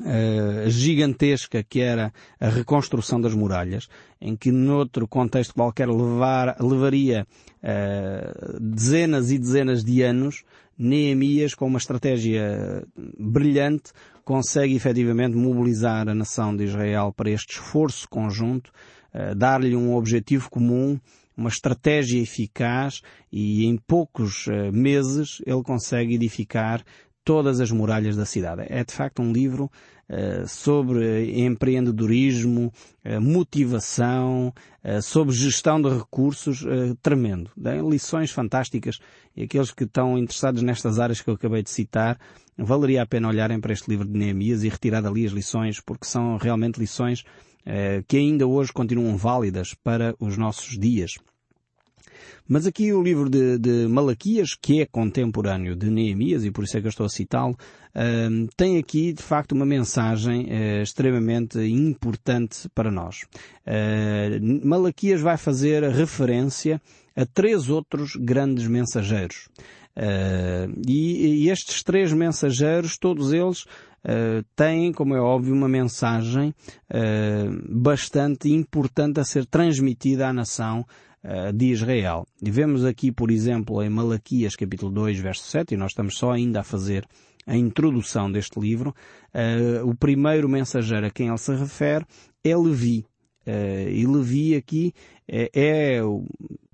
Uh, 0.00 0.68
gigantesca 0.68 1.62
que 1.62 1.80
era 1.80 2.12
a 2.40 2.48
reconstrução 2.48 3.20
das 3.20 3.32
muralhas, 3.32 3.88
em 4.20 4.34
que 4.34 4.50
noutro 4.50 5.06
contexto 5.06 5.54
qualquer 5.54 5.88
levar, 5.88 6.56
levaria 6.60 7.24
uh, 7.62 8.60
dezenas 8.60 9.30
e 9.30 9.38
dezenas 9.38 9.84
de 9.84 10.02
anos, 10.02 10.42
Neemias, 10.76 11.54
com 11.54 11.68
uma 11.68 11.78
estratégia 11.78 12.84
brilhante, 13.16 13.92
consegue 14.24 14.74
efetivamente 14.74 15.36
mobilizar 15.36 16.08
a 16.08 16.14
nação 16.14 16.56
de 16.56 16.64
Israel 16.64 17.12
para 17.16 17.30
este 17.30 17.52
esforço 17.52 18.08
conjunto, 18.08 18.72
uh, 19.14 19.32
dar-lhe 19.36 19.76
um 19.76 19.94
objetivo 19.94 20.50
comum, 20.50 20.98
uma 21.36 21.50
estratégia 21.50 22.20
eficaz 22.20 23.00
e 23.30 23.64
em 23.64 23.76
poucos 23.76 24.46
meses 24.72 25.42
ele 25.44 25.62
consegue 25.64 26.14
edificar 26.14 26.84
todas 27.24 27.60
as 27.60 27.70
muralhas 27.70 28.16
da 28.16 28.26
cidade. 28.26 28.66
É 28.68 28.84
de 28.84 28.92
facto 28.92 29.22
um 29.22 29.32
livro 29.32 29.70
uh, 30.08 30.46
sobre 30.46 31.40
empreendedorismo, 31.40 32.72
uh, 33.04 33.20
motivação, 33.20 34.52
uh, 34.84 35.02
sobre 35.02 35.34
gestão 35.34 35.80
de 35.80 35.88
recursos 35.88 36.64
tremendo. 37.02 37.50
Tem 37.60 37.88
lições 37.88 38.30
fantásticas 38.30 38.98
e 39.34 39.44
aqueles 39.44 39.70
que 39.72 39.84
estão 39.84 40.18
interessados 40.18 40.62
nestas 40.62 40.98
áreas 40.98 41.20
que 41.20 41.30
eu 41.30 41.34
acabei 41.34 41.62
de 41.62 41.70
citar, 41.70 42.18
valeria 42.56 43.02
a 43.02 43.06
pena 43.06 43.28
olharem 43.28 43.60
para 43.60 43.72
este 43.72 43.88
livro 43.88 44.06
de 44.06 44.16
Neemias 44.16 44.62
e 44.62 44.68
retirar 44.68 45.00
dali 45.00 45.26
as 45.26 45.32
lições, 45.32 45.80
porque 45.80 46.06
são 46.06 46.36
realmente 46.36 46.78
lições 46.78 47.24
que 48.06 48.18
ainda 48.18 48.46
hoje 48.46 48.70
continuam 48.72 49.16
válidas 49.16 49.72
para 49.72 50.14
os 50.20 50.36
nossos 50.36 50.78
dias. 50.78 51.14
Mas 52.48 52.66
aqui 52.66 52.92
o 52.92 53.02
livro 53.02 53.28
de, 53.28 53.58
de, 53.58 53.86
Malaquias, 53.88 54.54
que 54.54 54.80
é 54.80 54.86
contemporâneo 54.86 55.76
de 55.76 55.90
Neemias, 55.90 56.44
e 56.44 56.50
por 56.50 56.64
isso 56.64 56.76
é 56.76 56.80
que 56.80 56.86
eu 56.86 56.90
estou 56.90 57.06
a 57.06 57.08
citá-lo, 57.08 57.56
tem 58.56 58.78
aqui 58.78 59.12
de 59.12 59.22
facto 59.22 59.52
uma 59.52 59.64
mensagem 59.64 60.46
uh, 60.46 60.82
extremamente 60.82 61.60
importante 61.60 62.68
para 62.74 62.90
nós. 62.90 63.22
Uh, 63.64 64.66
Malaquias 64.66 65.20
vai 65.20 65.36
fazer 65.36 65.84
referência 65.84 66.80
a 67.16 67.24
três 67.24 67.70
outros 67.70 68.16
grandes 68.16 68.66
mensageiros. 68.66 69.48
Uh, 69.96 70.74
e, 70.88 71.44
e, 71.44 71.50
estes 71.50 71.84
três 71.84 72.12
mensageiros, 72.12 72.98
todos 72.98 73.32
eles 73.32 73.62
uh, 73.62 74.44
têm, 74.56 74.92
como 74.92 75.14
é 75.14 75.20
óbvio, 75.20 75.54
uma 75.54 75.68
mensagem 75.68 76.52
uh, 76.90 77.80
bastante 77.80 78.50
importante 78.50 79.20
a 79.20 79.24
ser 79.24 79.46
transmitida 79.46 80.28
à 80.28 80.32
nação 80.32 80.84
de 81.54 81.66
Israel. 81.66 82.26
E 82.42 82.50
vemos 82.50 82.84
aqui, 82.84 83.10
por 83.10 83.30
exemplo, 83.30 83.82
em 83.82 83.88
Malaquias 83.88 84.56
capítulo 84.56 84.92
2, 84.92 85.18
verso 85.18 85.44
7, 85.44 85.72
e 85.72 85.76
nós 85.76 85.92
estamos 85.92 86.18
só 86.18 86.32
ainda 86.32 86.60
a 86.60 86.64
fazer 86.64 87.06
a 87.46 87.56
introdução 87.56 88.30
deste 88.30 88.58
livro, 88.58 88.94
uh, 89.34 89.88
o 89.88 89.94
primeiro 89.94 90.48
mensageiro 90.48 91.06
a 91.06 91.10
quem 91.10 91.28
ele 91.28 91.38
se 91.38 91.54
refere 91.54 92.04
é 92.42 92.56
Levi. 92.56 93.06
Uh, 93.46 93.88
e 93.90 94.06
Levi 94.06 94.54
aqui 94.56 94.92
é, 95.28 95.50
é 95.54 96.00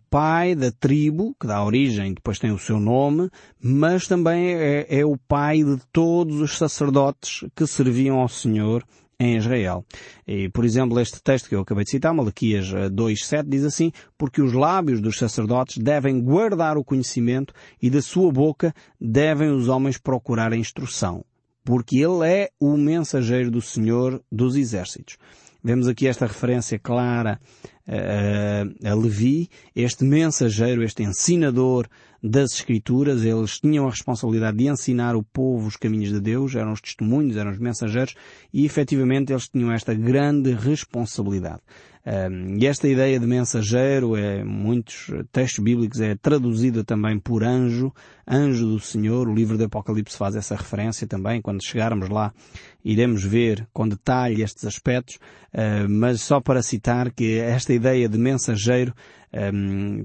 pai 0.08 0.54
da 0.54 0.70
tribo, 0.72 1.34
que 1.40 1.46
dá 1.46 1.64
origem, 1.64 2.14
depois 2.14 2.38
tem 2.38 2.50
o 2.50 2.58
seu 2.58 2.80
nome, 2.80 3.30
mas 3.60 4.06
também 4.06 4.54
é, 4.54 4.86
é 4.88 5.04
o 5.04 5.16
pai 5.16 5.62
de 5.62 5.78
todos 5.92 6.40
os 6.40 6.58
sacerdotes 6.58 7.44
que 7.54 7.66
serviam 7.66 8.18
ao 8.18 8.28
Senhor 8.28 8.84
em 9.20 9.36
Israel. 9.36 9.84
E, 10.26 10.48
por 10.48 10.64
exemplo, 10.64 10.98
este 10.98 11.22
texto 11.22 11.50
que 11.50 11.54
eu 11.54 11.60
acabei 11.60 11.84
de 11.84 11.90
citar, 11.90 12.14
Malaquias 12.14 12.72
2.7, 12.72 13.44
diz 13.46 13.64
assim, 13.64 13.92
porque 14.16 14.40
os 14.40 14.54
lábios 14.54 15.02
dos 15.02 15.18
sacerdotes 15.18 15.76
devem 15.76 16.18
guardar 16.22 16.78
o 16.78 16.84
conhecimento 16.84 17.52
e 17.82 17.90
da 17.90 18.00
sua 18.00 18.32
boca 18.32 18.74
devem 18.98 19.50
os 19.50 19.68
homens 19.68 19.98
procurar 19.98 20.54
a 20.54 20.56
instrução, 20.56 21.22
porque 21.62 21.98
ele 21.98 22.26
é 22.26 22.50
o 22.58 22.78
mensageiro 22.78 23.50
do 23.50 23.60
Senhor 23.60 24.22
dos 24.32 24.56
exércitos. 24.56 25.18
Vemos 25.62 25.86
aqui 25.88 26.06
esta 26.06 26.26
referência 26.26 26.78
clara 26.78 27.38
uh, 27.86 28.88
a 28.88 28.94
Levi, 28.94 29.48
este 29.76 30.04
mensageiro, 30.04 30.82
este 30.82 31.02
ensinador 31.02 31.86
das 32.22 32.52
Escrituras, 32.52 33.24
eles 33.24 33.58
tinham 33.58 33.86
a 33.86 33.90
responsabilidade 33.90 34.56
de 34.56 34.68
ensinar 34.68 35.16
o 35.16 35.22
povo 35.22 35.66
os 35.66 35.76
caminhos 35.76 36.10
de 36.10 36.20
Deus, 36.20 36.54
eram 36.54 36.72
os 36.72 36.80
testemunhos, 36.80 37.36
eram 37.36 37.50
os 37.50 37.58
mensageiros 37.58 38.14
e 38.52 38.64
efetivamente 38.64 39.32
eles 39.32 39.48
tinham 39.48 39.72
esta 39.72 39.94
grande 39.94 40.52
responsabilidade. 40.52 41.60
E 42.56 42.66
esta 42.66 42.88
ideia 42.88 43.20
de 43.20 43.26
mensageiro, 43.26 44.16
é, 44.16 44.42
muitos 44.42 45.10
textos 45.30 45.62
bíblicos, 45.62 46.00
é 46.00 46.14
traduzida 46.14 46.82
também 46.82 47.18
por 47.18 47.44
anjo, 47.44 47.92
anjo 48.26 48.66
do 48.66 48.80
Senhor. 48.80 49.28
O 49.28 49.34
livro 49.34 49.58
do 49.58 49.64
Apocalipse 49.64 50.16
faz 50.16 50.34
essa 50.34 50.56
referência 50.56 51.06
também. 51.06 51.42
Quando 51.42 51.64
chegarmos 51.64 52.08
lá, 52.08 52.32
iremos 52.84 53.22
ver 53.22 53.68
com 53.72 53.86
detalhe 53.86 54.42
estes 54.42 54.64
aspectos. 54.64 55.18
Mas 55.88 56.22
só 56.22 56.40
para 56.40 56.62
citar 56.62 57.12
que 57.12 57.38
esta 57.38 57.72
ideia 57.72 58.08
de 58.08 58.16
mensageiro 58.16 58.94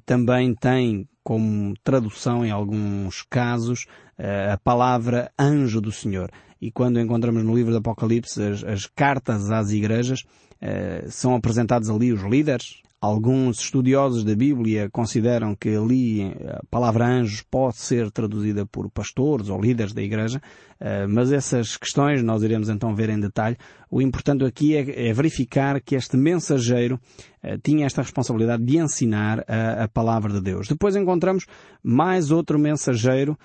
também 0.05 0.53
tem 0.53 1.07
como 1.25 1.73
tradução, 1.83 2.45
em 2.45 2.51
alguns 2.51 3.23
casos, 3.23 3.87
uh, 4.19 4.53
a 4.53 4.57
palavra 4.59 5.31
anjo 5.39 5.81
do 5.81 5.91
Senhor. 5.91 6.29
E 6.65 6.71
quando 6.71 6.99
encontramos 6.99 7.43
no 7.43 7.55
livro 7.55 7.71
do 7.71 7.77
Apocalipse 7.77 8.41
as, 8.41 8.63
as 8.63 8.87
cartas 8.87 9.51
às 9.51 9.69
igrejas, 9.69 10.21
uh, 10.21 11.11
são 11.11 11.35
apresentados 11.35 11.91
ali 11.91 12.11
os 12.11 12.23
líderes. 12.23 12.81
Alguns 13.05 13.59
estudiosos 13.59 14.23
da 14.23 14.35
Bíblia 14.35 14.89
consideram 14.89 15.53
que 15.53 15.69
ali 15.69 16.23
a 16.47 16.65
palavra 16.71 17.05
anjos 17.05 17.43
pode 17.43 17.77
ser 17.77 18.09
traduzida 18.09 18.65
por 18.65 18.89
pastores 18.89 19.47
ou 19.47 19.61
líderes 19.61 19.93
da 19.93 20.01
igreja, 20.01 20.41
uh, 20.81 21.07
mas 21.07 21.31
essas 21.31 21.77
questões 21.77 22.23
nós 22.23 22.41
iremos 22.41 22.67
então 22.67 22.95
ver 22.95 23.11
em 23.11 23.19
detalhe. 23.19 23.57
O 23.91 24.01
importante 24.01 24.43
aqui 24.43 24.75
é, 24.75 25.09
é 25.09 25.13
verificar 25.13 25.79
que 25.81 25.95
este 25.95 26.17
mensageiro 26.17 26.99
uh, 27.43 27.59
tinha 27.61 27.85
esta 27.85 28.01
responsabilidade 28.01 28.63
de 28.65 28.79
ensinar 28.79 29.45
a, 29.47 29.87
palavra 29.87 30.33
de 30.33 30.41
Deus. 30.41 30.67
Depois 30.67 30.95
encontramos 30.95 31.45
mais 31.83 32.31
outro 32.31 32.57
mensageiro 32.57 33.37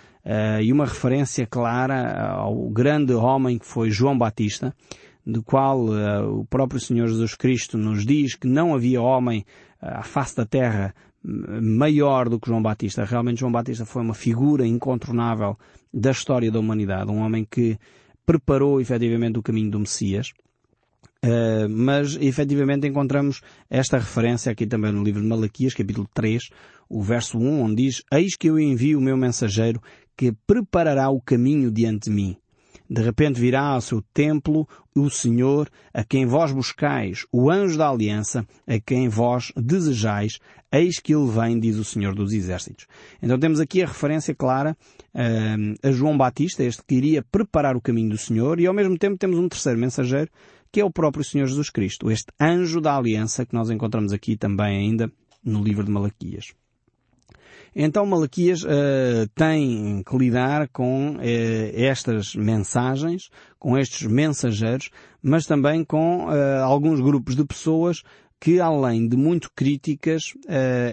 e 0.63 0.73
uma 0.73 0.87
referência 0.87 1.47
clara 1.47 2.33
ao 2.33 2.71
grande 2.71 3.13
homem 3.13 3.59
que 3.59 3.67
foi 3.67 3.91
João 3.91 4.17
Batista 4.17 4.75
do 5.31 5.43
qual 5.43 5.87
uh, 5.87 6.41
o 6.41 6.45
próprio 6.45 6.81
Senhor 6.81 7.07
Jesus 7.09 7.35
Cristo 7.35 7.79
nos 7.79 8.05
diz 8.05 8.35
que 8.35 8.47
não 8.47 8.75
havia 8.75 9.01
homem 9.01 9.45
uh, 9.83 9.99
à 9.99 10.03
face 10.03 10.37
da 10.37 10.45
terra 10.45 10.95
maior 11.23 12.29
do 12.29 12.41
que 12.41 12.49
João 12.49 12.63
Batista. 12.63 13.05
Realmente 13.05 13.41
João 13.41 13.53
Batista 13.53 13.85
foi 13.85 14.03
uma 14.03 14.15
figura 14.15 14.67
incontornável 14.67 15.59
da 15.93 16.11
história 16.11 16.51
da 16.51 16.59
humanidade, 16.59 17.11
um 17.11 17.19
homem 17.19 17.47
que 17.49 17.79
preparou 18.25 18.81
efetivamente 18.81 19.39
o 19.39 19.43
caminho 19.43 19.71
do 19.71 19.81
Messias. 19.81 20.33
Uh, 21.23 21.69
mas 21.69 22.17
efetivamente 22.19 22.87
encontramos 22.87 23.43
esta 23.69 23.99
referência 23.99 24.51
aqui 24.51 24.67
também 24.67 24.91
no 24.91 25.03
livro 25.03 25.21
de 25.21 25.29
Malaquias, 25.29 25.75
capítulo 25.75 26.09
3, 26.15 26.49
o 26.89 27.03
verso 27.03 27.39
1, 27.39 27.63
onde 27.63 27.83
diz 27.83 28.03
Eis 28.11 28.37
que 28.37 28.49
eu 28.49 28.59
envio 28.59 28.99
o 28.99 29.03
meu 29.03 29.19
mensageiro 29.19 29.83
que 30.17 30.33
preparará 30.47 31.11
o 31.11 31.21
caminho 31.21 31.71
diante 31.71 32.09
de 32.09 32.17
mim. 32.17 32.37
De 32.91 33.01
repente 33.03 33.41
virá 33.41 33.67
ao 33.67 33.81
seu 33.81 34.03
templo 34.13 34.69
o 34.97 35.09
Senhor, 35.09 35.71
a 35.95 36.03
quem 36.03 36.27
vós 36.27 36.51
buscais, 36.51 37.25
o 37.33 37.49
anjo 37.49 37.79
da 37.79 37.89
aliança, 37.89 38.45
a 38.67 38.81
quem 38.81 39.09
vós 39.09 39.53
desejais, 39.57 40.41
eis 40.73 40.99
que 40.99 41.15
ele 41.15 41.31
vem, 41.31 41.61
diz 41.61 41.77
o 41.77 41.85
Senhor 41.85 42.17
dos 42.17 42.33
Exércitos. 42.33 42.89
Então 43.23 43.39
temos 43.39 43.61
aqui 43.61 43.81
a 43.81 43.87
referência 43.87 44.35
clara 44.35 44.77
uh, 45.15 45.89
a 45.89 45.93
João 45.93 46.19
Batista, 46.19 46.65
este 46.65 46.83
que 46.85 46.97
iria 46.97 47.23
preparar 47.23 47.77
o 47.77 47.81
caminho 47.81 48.11
do 48.11 48.19
Senhor, 48.19 48.59
e 48.59 48.67
ao 48.67 48.75
mesmo 48.75 48.99
tempo 48.99 49.17
temos 49.17 49.39
um 49.39 49.49
terceiro 49.49 49.79
mensageiro, 49.79 50.29
que 50.73 50.81
é 50.81 50.85
o 50.85 50.91
próprio 50.91 51.23
Senhor 51.23 51.47
Jesus 51.47 51.71
Cristo, 51.71 52.11
este 52.11 52.33
anjo 52.41 52.81
da 52.81 52.97
aliança 52.97 53.47
que 53.47 53.55
nós 53.55 53.71
encontramos 53.71 54.13
aqui 54.13 54.37
também 54.37 54.79
ainda 54.79 55.13
no 55.45 55.63
livro 55.63 55.85
de 55.85 55.93
Malaquias. 55.93 56.60
Então 57.75 58.05
Malaquias 58.05 58.63
uh, 58.65 59.29
tem 59.35 60.03
que 60.03 60.17
lidar 60.17 60.69
com 60.69 61.17
uh, 61.17 61.21
estas 61.75 62.35
mensagens, 62.35 63.31
com 63.59 63.79
estes 63.79 64.07
mensageiros, 64.07 64.91
mas 65.23 65.47
também 65.47 65.85
com 65.85 66.27
uh, 66.27 66.63
alguns 66.65 67.01
grupos 67.01 67.37
de 67.37 67.45
pessoas 67.45 68.03
que, 68.43 68.59
além 68.59 69.07
de 69.07 69.19
muito 69.19 69.51
críticas, 69.55 70.33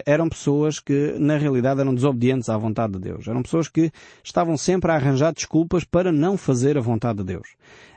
eram 0.04 0.28
pessoas 0.28 0.78
que, 0.78 1.14
na 1.18 1.38
realidade, 1.38 1.80
eram 1.80 1.94
desobedientes 1.94 2.50
à 2.50 2.58
vontade 2.58 2.92
de 2.92 2.98
Deus. 2.98 3.26
Eram 3.26 3.42
pessoas 3.42 3.68
que 3.68 3.90
estavam 4.22 4.54
sempre 4.58 4.92
a 4.92 4.96
arranjar 4.96 5.32
desculpas 5.32 5.82
para 5.82 6.12
não 6.12 6.36
fazer 6.36 6.76
a 6.76 6.82
vontade 6.82 7.20
de 7.20 7.24
Deus. 7.24 7.48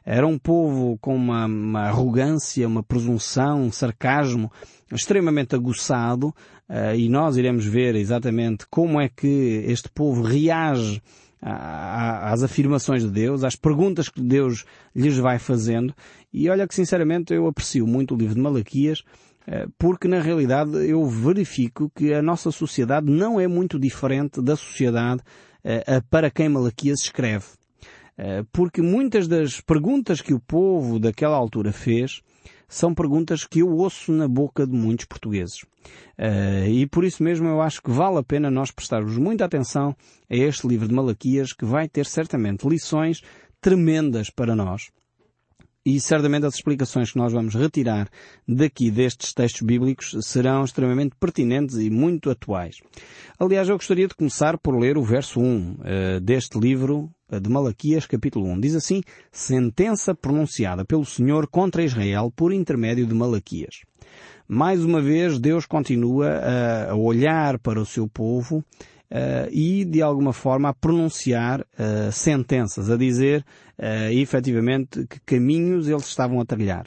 Era 0.06 0.25
um 0.25 0.39
povo 0.39 0.97
com 1.01 1.13
uma, 1.13 1.47
uma 1.47 1.82
arrogância, 1.82 2.65
uma 2.65 2.82
presunção, 2.82 3.63
um 3.63 3.71
sarcasmo 3.73 4.49
extremamente 4.95 5.56
aguçado 5.56 6.34
uh, 6.71 6.95
e 6.95 7.10
nós 7.10 7.36
iremos 7.36 7.65
ver 7.65 7.95
exatamente 7.95 8.65
como 8.69 8.99
é 8.99 9.10
que 9.10 9.27
este 9.67 9.89
povo 9.89 10.23
reage 10.23 11.01
às 11.43 12.43
afirmações 12.43 13.01
de 13.01 13.10
Deus, 13.10 13.43
às 13.43 13.55
perguntas 13.55 14.07
que 14.07 14.21
Deus 14.21 14.63
lhes 14.95 15.17
vai 15.17 15.39
fazendo. 15.39 15.93
E 16.31 16.47
olha 16.47 16.67
que 16.67 16.75
sinceramente 16.75 17.34
eu 17.34 17.47
aprecio 17.47 17.88
muito 17.88 18.13
o 18.13 18.17
livro 18.17 18.36
de 18.36 18.41
Malaquias, 18.41 19.03
eh, 19.47 19.65
porque 19.79 20.07
na 20.07 20.21
realidade 20.21 20.88
eu 20.88 21.03
verifico 21.07 21.91
que 21.95 22.13
a 22.13 22.21
nossa 22.21 22.51
sociedade 22.51 23.10
não 23.10 23.39
é 23.39 23.47
muito 23.47 23.79
diferente 23.79 24.39
da 24.39 24.55
sociedade 24.55 25.23
eh, 25.63 25.99
para 26.12 26.29
quem 26.29 26.47
Malaquias 26.47 26.99
escreve. 26.99 27.45
Porque 28.51 28.84
muitas 28.84 29.27
das 29.27 29.60
perguntas 29.60 30.21
que 30.21 30.31
o 30.31 30.39
povo 30.39 30.99
daquela 30.99 31.36
altura 31.36 31.71
fez 31.71 32.21
são 32.67 32.93
perguntas 32.93 33.45
que 33.45 33.60
eu 33.60 33.69
ouço 33.69 34.12
na 34.12 34.27
boca 34.27 34.67
de 34.67 34.73
muitos 34.73 35.05
portugueses. 35.05 35.65
Uh, 36.17 36.67
e 36.67 36.86
por 36.88 37.04
isso 37.04 37.24
mesmo 37.24 37.48
eu 37.48 37.62
acho 37.62 37.82
que 37.82 37.91
vale 37.91 38.17
a 38.17 38.24
pena 38.24 38.52
nós 38.52 38.72
prestarmos 38.72 39.17
muita 39.17 39.46
atenção 39.46 39.96
a 40.30 40.36
este 40.36 40.67
livro 40.67 40.88
de 40.88 40.94
Malaquias, 40.94 41.54
que 41.54 41.65
vai 41.65 41.88
ter 41.88 42.06
certamente 42.06 42.67
lições 42.67 43.22
tremendas 43.60 44.30
para 44.30 44.56
nós. 44.56 44.89
E 45.84 46.00
certamente 46.00 46.46
as 46.46 46.56
explicações 46.56 47.12
que 47.12 47.17
nós 47.17 47.34
vamos 47.34 47.56
retirar 47.56 48.08
daqui 48.48 48.91
destes 48.91 49.34
textos 49.34 49.63
bíblicos 49.63 50.15
serão 50.22 50.63
extremamente 50.63 51.15
pertinentes 51.20 51.78
e 51.78 51.89
muito 51.89 52.30
atuais. 52.30 52.76
Aliás, 53.39 53.67
eu 53.67 53.76
gostaria 53.76 54.08
de 54.08 54.13
começar 54.13 54.60
por 54.60 54.78
ler 54.78 54.96
o 54.96 55.04
verso 55.04 55.39
1 55.39 55.44
uh, 55.44 55.78
eh, 55.84 56.20
deste 56.20 56.60
livro 56.60 57.10
de 57.39 57.50
Malaquias, 57.50 58.06
capítulo 58.06 58.48
1. 58.48 58.60
Diz 58.60 58.76
assim, 58.76 59.02
sentença 59.32 60.13
pronunciada 60.13 60.84
pelo 60.84 61.06
Senhor 61.06 61.48
contra 61.48 61.84
Israel 61.84 62.32
por 62.36 62.52
intermédio 62.54 63.08
de 63.08 63.15
Malaquias. 63.15 63.82
Mais 64.54 64.84
uma 64.84 65.00
vez, 65.00 65.40
Deus 65.40 65.66
continua 65.66 66.28
a, 66.90 66.94
olhar 66.94 67.58
para 67.58 67.80
o 67.80 67.86
seu 67.86 68.06
povo 68.06 68.58
uh, 68.58 69.50
e, 69.50 69.86
de 69.86 70.02
alguma 70.02 70.34
forma, 70.34 70.68
a 70.68 70.74
pronunciar 70.74 71.62
uh, 71.62 72.12
sentenças, 72.12 72.90
a 72.90 72.98
dizer 72.98 73.46
uh, 73.80 74.12
efetivamente 74.12 75.08
que 75.08 75.22
caminhos 75.22 75.88
eles 75.88 76.06
estavam 76.06 76.42
a 76.42 76.46
trilhar. 76.46 76.86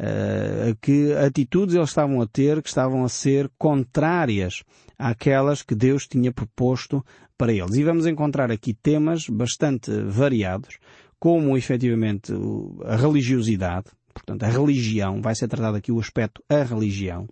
Uh, 0.00 0.74
que 0.82 1.12
atitudes 1.12 1.76
eles 1.76 1.90
estavam 1.90 2.20
a 2.20 2.26
ter 2.26 2.60
que 2.60 2.68
estavam 2.68 3.04
a 3.04 3.08
ser 3.08 3.48
contrárias 3.56 4.64
àquelas 4.98 5.62
que 5.62 5.76
Deus 5.76 6.08
tinha 6.08 6.32
proposto 6.32 7.04
para 7.38 7.52
eles. 7.52 7.76
E 7.76 7.84
vamos 7.84 8.04
encontrar 8.08 8.50
aqui 8.50 8.74
temas 8.74 9.28
bastante 9.28 9.92
variados, 10.02 10.80
como 11.20 11.56
efetivamente 11.56 12.32
a 12.84 12.96
religiosidade, 12.96 13.86
portanto 14.16 14.44
a 14.44 14.48
religião, 14.48 15.20
vai 15.20 15.34
ser 15.34 15.46
tratado 15.46 15.76
aqui 15.76 15.92
o 15.92 16.00
aspecto 16.00 16.42
a 16.48 16.62
religião. 16.62 17.28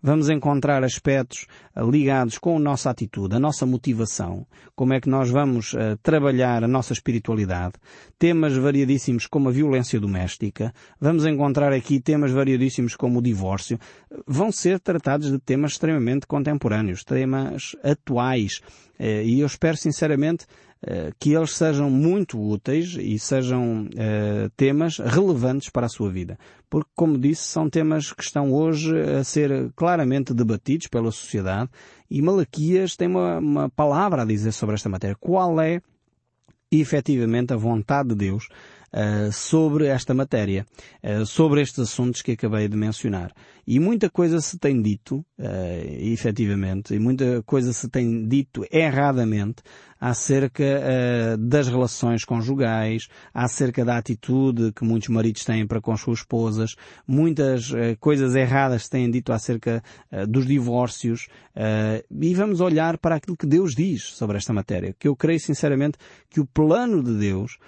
Vamos 0.00 0.30
encontrar 0.30 0.84
aspectos 0.84 1.46
eh, 1.74 1.82
ligados 1.82 2.38
com 2.38 2.56
a 2.56 2.60
nossa 2.60 2.90
atitude, 2.90 3.34
a 3.34 3.40
nossa 3.40 3.66
motivação, 3.66 4.46
como 4.76 4.92
é 4.92 5.00
que 5.00 5.08
nós 5.08 5.30
vamos 5.30 5.72
uh, 5.74 5.96
trabalhar 6.00 6.62
a 6.62 6.68
nossa 6.68 6.92
espiritualidade, 6.92 7.74
temas 8.16 8.56
variadíssimos 8.56 9.26
como 9.26 9.48
a 9.48 9.52
violência 9.52 9.98
doméstica, 9.98 10.72
vamos 11.00 11.26
encontrar 11.26 11.72
aqui 11.72 12.00
temas 12.00 12.30
variadíssimos 12.30 12.94
como 12.94 13.18
o 13.18 13.22
divórcio, 13.22 13.76
vão 14.24 14.52
ser 14.52 14.78
tratados 14.78 15.32
de 15.32 15.38
temas 15.40 15.72
extremamente 15.72 16.26
contemporâneos, 16.26 17.02
temas 17.02 17.74
atuais, 17.82 18.60
uh, 19.00 19.22
e 19.24 19.40
eu 19.40 19.46
espero 19.46 19.76
sinceramente 19.76 20.46
que 21.18 21.32
eles 21.32 21.56
sejam 21.56 21.90
muito 21.90 22.40
úteis 22.40 22.96
e 22.98 23.18
sejam 23.18 23.86
uh, 23.86 24.50
temas 24.56 24.98
relevantes 24.98 25.68
para 25.70 25.86
a 25.86 25.88
sua 25.88 26.08
vida. 26.08 26.38
Porque, 26.70 26.90
como 26.94 27.18
disse, 27.18 27.42
são 27.42 27.68
temas 27.68 28.12
que 28.12 28.22
estão 28.22 28.52
hoje 28.52 28.96
a 29.00 29.24
ser 29.24 29.72
claramente 29.74 30.32
debatidos 30.32 30.86
pela 30.86 31.10
sociedade 31.10 31.70
e 32.10 32.22
Malaquias 32.22 32.94
tem 32.96 33.08
uma, 33.08 33.38
uma 33.38 33.68
palavra 33.68 34.22
a 34.22 34.24
dizer 34.24 34.52
sobre 34.52 34.76
esta 34.76 34.88
matéria. 34.88 35.16
Qual 35.18 35.60
é 35.60 35.80
efetivamente 36.70 37.52
a 37.52 37.56
vontade 37.56 38.10
de 38.10 38.14
Deus 38.14 38.48
uh, 38.92 39.32
sobre 39.32 39.86
esta 39.86 40.14
matéria, 40.14 40.66
uh, 41.02 41.26
sobre 41.26 41.60
estes 41.60 41.80
assuntos 41.80 42.22
que 42.22 42.32
acabei 42.32 42.68
de 42.68 42.76
mencionar. 42.76 43.32
E 43.66 43.78
muita 43.78 44.08
coisa 44.08 44.40
se 44.40 44.58
tem 44.58 44.80
dito, 44.80 45.18
uh, 45.38 45.44
efetivamente, 46.00 46.94
e 46.94 46.98
muita 46.98 47.42
coisa 47.42 47.72
se 47.72 47.88
tem 47.88 48.26
dito 48.26 48.64
erradamente 48.70 49.62
acerca 50.00 50.64
uh, 50.64 51.36
das 51.36 51.68
relações 51.68 52.24
conjugais, 52.24 53.08
acerca 53.34 53.84
da 53.84 53.96
atitude 53.98 54.72
que 54.72 54.84
muitos 54.84 55.08
maridos 55.08 55.44
têm 55.44 55.66
para 55.66 55.80
com 55.80 55.96
suas 55.96 56.20
esposas, 56.20 56.76
muitas 57.06 57.70
uh, 57.70 57.96
coisas 57.98 58.34
erradas 58.34 58.84
se 58.84 58.90
têm 58.90 59.10
dito 59.10 59.32
acerca 59.32 59.82
uh, 60.12 60.26
dos 60.26 60.46
divórcios, 60.46 61.26
e 62.20 62.34
vamos 62.34 62.60
olhar 62.60 62.98
para 62.98 63.16
aquilo 63.16 63.36
que 63.36 63.46
Deus 63.46 63.74
diz 63.74 64.04
sobre 64.14 64.36
esta 64.36 64.52
matéria, 64.52 64.94
que 64.96 65.08
eu 65.08 65.16
creio 65.16 65.40
sinceramente 65.40 65.98
que 66.30 66.38
o 66.38 66.46
plano 66.46 67.02
de 67.02 67.18
Deus 67.18 67.58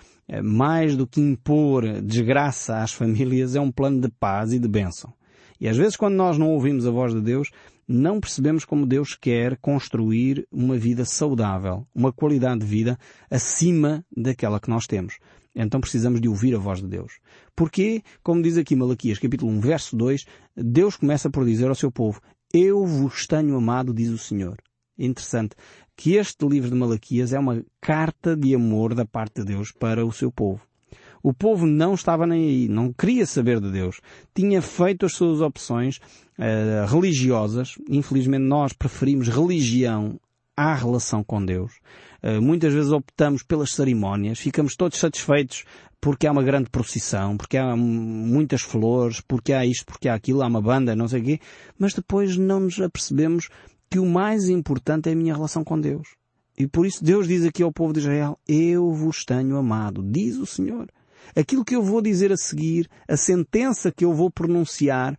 mais 0.43 0.97
do 0.97 1.07
que 1.07 1.21
impor 1.21 2.01
desgraça 2.03 2.79
às 2.79 2.93
famílias, 2.93 3.57
é 3.57 3.61
um 3.61 3.73
plano 3.73 4.01
de 4.01 4.09
paz 4.09 4.53
e 4.53 4.59
de 4.59 4.69
bênção. 4.69 5.13
E 5.61 5.69
às 5.69 5.77
vezes 5.77 5.97
quando 5.97 6.15
nós 6.15 6.39
não 6.39 6.51
ouvimos 6.51 6.87
a 6.87 6.91
voz 6.91 7.13
de 7.13 7.21
Deus, 7.21 7.51
não 7.87 8.21
percebemos 8.21 8.65
como 8.65 8.87
Deus 8.87 9.17
quer 9.17 9.57
construir 9.57 10.47
uma 10.53 10.79
vida 10.79 11.05
saudável, 11.05 11.85
uma 11.93 12.13
qualidade 12.13 12.61
de 12.61 12.67
vida 12.67 12.97
acima 13.29 14.05
daquela 14.17 14.61
que 14.61 14.71
nós 14.71 14.87
temos. 14.87 15.19
Então 15.55 15.81
precisamos 15.81 16.21
de 16.21 16.29
ouvir 16.29 16.55
a 16.55 16.59
voz 16.59 16.81
de 16.81 16.87
Deus. 16.87 17.15
Porque, 17.57 18.03
como 18.23 18.43
diz 18.43 18.57
aqui 18.57 18.77
Malaquias 18.77 19.19
capítulo 19.19 19.51
1, 19.51 19.61
verso 19.61 19.97
2, 19.97 20.25
Deus 20.57 20.97
começa 20.97 21.29
por 21.29 21.45
dizer 21.45 21.69
ao 21.69 21.75
seu 21.75 21.91
povo, 21.91 22.21
Eu 22.55 22.87
vos 22.87 23.27
tenho 23.27 23.57
amado, 23.57 23.93
diz 23.93 24.11
o 24.11 24.19
Senhor. 24.19 24.57
Interessante 25.05 25.57
que 25.97 26.15
este 26.15 26.47
livro 26.47 26.71
de 26.71 26.77
Malaquias 26.77 27.33
é 27.33 27.39
uma 27.39 27.63
carta 27.81 28.37
de 28.37 28.55
amor 28.55 28.95
da 28.95 29.05
parte 29.05 29.41
de 29.41 29.45
Deus 29.45 29.73
para 29.73 30.05
o 30.05 30.13
seu 30.13 30.33
povo. 30.33 30.63
O 31.23 31.35
povo 31.35 31.67
não 31.67 31.95
estava 31.95 32.27
nem 32.27 32.43
aí, 32.43 32.69
não 32.69 32.93
queria 32.93 33.27
saber 33.27 33.61
de 33.61 33.71
Deus. 33.71 34.01
Tinha 34.35 34.63
feito 34.63 35.05
as 35.05 35.13
suas 35.13 35.43
opções 35.43 35.99
uh, 36.39 36.87
religiosas. 36.87 37.75
Infelizmente 37.89 38.43
nós 38.43 38.73
preferimos 38.73 39.29
religião 39.29 40.19
à 40.57 40.75
relação 40.75 41.23
com 41.23 41.45
Deus. 41.45 41.73
Uh, 42.23 42.41
muitas 42.41 42.73
vezes 42.73 42.93
optamos 42.93 43.43
pelas 43.43 43.73
cerimónias, 43.73 44.39
ficamos 44.39 44.75
todos 44.75 44.99
satisfeitos 44.99 45.65
porque 46.01 46.27
há 46.27 46.33
uma 46.33 46.43
grande 46.43 46.71
procissão, 46.71 47.37
porque 47.37 47.59
há 47.59 47.77
muitas 47.77 48.63
flores, 48.63 49.21
porque 49.21 49.53
há 49.53 49.67
isto, 49.67 49.85
porque 49.85 50.09
há 50.09 50.15
aquilo, 50.15 50.43
há 50.43 50.47
uma 50.47 50.63
banda, 50.63 50.97
não 50.97 51.07
sei 51.07 51.21
o 51.21 51.25
quê, 51.25 51.41
mas 51.79 51.93
depois 51.93 52.39
não 52.39 52.61
nos 52.61 52.81
apercebemos 52.81 53.51
que 53.91 53.99
o 53.99 54.07
mais 54.07 54.49
importante 54.49 55.09
é 55.09 55.13
a 55.13 55.17
minha 55.17 55.35
relação 55.35 55.65
com 55.65 55.81
Deus. 55.81 56.09
E 56.57 56.67
por 56.67 56.87
isso 56.87 57.03
Deus 57.03 57.27
diz 57.27 57.45
aqui 57.45 57.63
ao 57.63 57.73
povo 57.73 57.93
de 57.93 58.01
Israel, 58.01 58.39
eu 58.47 58.93
vos 58.93 59.25
tenho 59.25 59.57
amado, 59.57 60.03
diz 60.03 60.37
o 60.37 60.47
Senhor. 60.47 60.89
Aquilo 61.35 61.65
que 61.65 61.75
eu 61.75 61.83
vou 61.83 62.01
dizer 62.01 62.33
a 62.33 62.37
seguir, 62.37 62.89
a 63.09 63.17
sentença 63.17 63.91
que 63.91 64.05
eu 64.05 64.13
vou 64.13 64.31
pronunciar, 64.31 65.19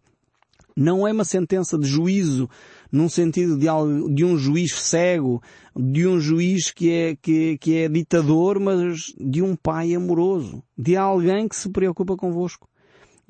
não 0.76 1.08
é 1.08 1.12
uma 1.12 1.26
sentença 1.26 1.78
de 1.78 1.88
juízo 1.88 2.50
num 2.92 3.10
sentido 3.10 3.58
de, 3.58 3.68
de 4.14 4.26
um 4.26 4.38
juiz 4.38 4.74
cego, 4.74 5.42
de 5.76 6.08
um 6.08 6.20
juiz 6.20 6.72
que 6.72 6.92
é, 6.92 7.16
que, 7.16 7.58
que 7.58 7.78
é 7.78 7.90
ditador, 7.90 8.60
mas 8.60 9.14
de 9.20 9.42
um 9.42 9.56
pai 9.56 9.94
amoroso, 9.94 10.64
de 10.78 10.96
alguém 10.96 11.48
que 11.48 11.56
se 11.56 11.70
preocupa 11.70 12.16
convosco. 12.16 12.68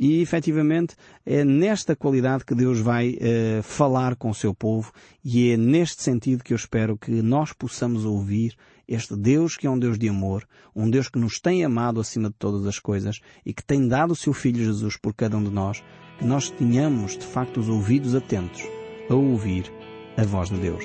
E 0.04 0.20
efetivamente 0.20 0.96
é 1.24 1.46
nesta 1.46 1.96
qualidade 1.96 2.44
que 2.44 2.56
Deus 2.56 2.80
vai 2.80 3.12
uh, 3.12 3.62
falar 3.62 4.16
com 4.16 4.32
o 4.32 4.34
seu 4.34 4.52
povo 4.52 4.92
e 5.24 5.52
é 5.52 5.58
neste 5.58 6.02
sentido 6.02 6.44
que 6.44 6.54
eu 6.54 6.56
espero 6.56 6.98
que 6.98 7.22
nós 7.22 7.54
possamos 7.54 8.04
ouvir 8.04 8.56
este 8.88 9.16
Deus 9.16 9.56
que 9.56 9.68
é 9.68 9.70
um 9.70 9.78
Deus 9.78 10.00
de 10.00 10.10
amor, 10.10 10.44
um 10.76 10.90
Deus 10.90 11.08
que 11.08 11.20
nos 11.20 11.40
tem 11.40 11.64
amado 11.64 12.00
acima 12.00 12.30
de 12.30 12.36
todas 12.40 12.66
as 12.66 12.80
coisas 12.80 13.20
e 13.46 13.54
que 13.54 13.64
tem 13.64 13.88
dado 13.88 14.14
o 14.14 14.16
seu 14.16 14.34
Filho 14.34 14.66
Jesus 14.66 14.98
por 14.98 15.14
cada 15.14 15.38
um 15.38 15.44
de 15.44 15.52
nós, 15.52 15.84
que 16.18 16.26
nós 16.26 16.50
tenhamos 16.50 17.16
de 17.16 17.26
facto 17.28 17.60
os 17.60 17.70
ouvidos 17.70 18.16
atentos 18.16 18.64
a 19.08 19.14
ouvir 19.14 19.72
a 20.18 20.24
voz 20.24 20.50
de 20.50 20.58
Deus. 20.58 20.84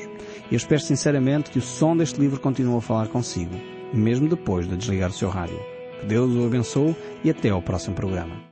Eu 0.50 0.58
espero 0.58 0.82
sinceramente 0.82 1.50
que 1.50 1.58
o 1.58 1.62
som 1.62 1.96
deste 1.96 2.20
livro 2.20 2.38
continue 2.38 2.76
a 2.76 2.82
falar 2.82 3.08
consigo, 3.08 3.54
mesmo 3.94 4.28
depois 4.28 4.68
de 4.68 4.76
desligar 4.76 5.08
o 5.08 5.14
seu 5.14 5.30
rádio. 5.30 5.58
Que 6.00 6.06
Deus 6.06 6.34
o 6.34 6.44
abençoe 6.44 6.94
e 7.24 7.30
até 7.30 7.48
ao 7.48 7.62
próximo 7.62 7.96
programa. 7.96 8.45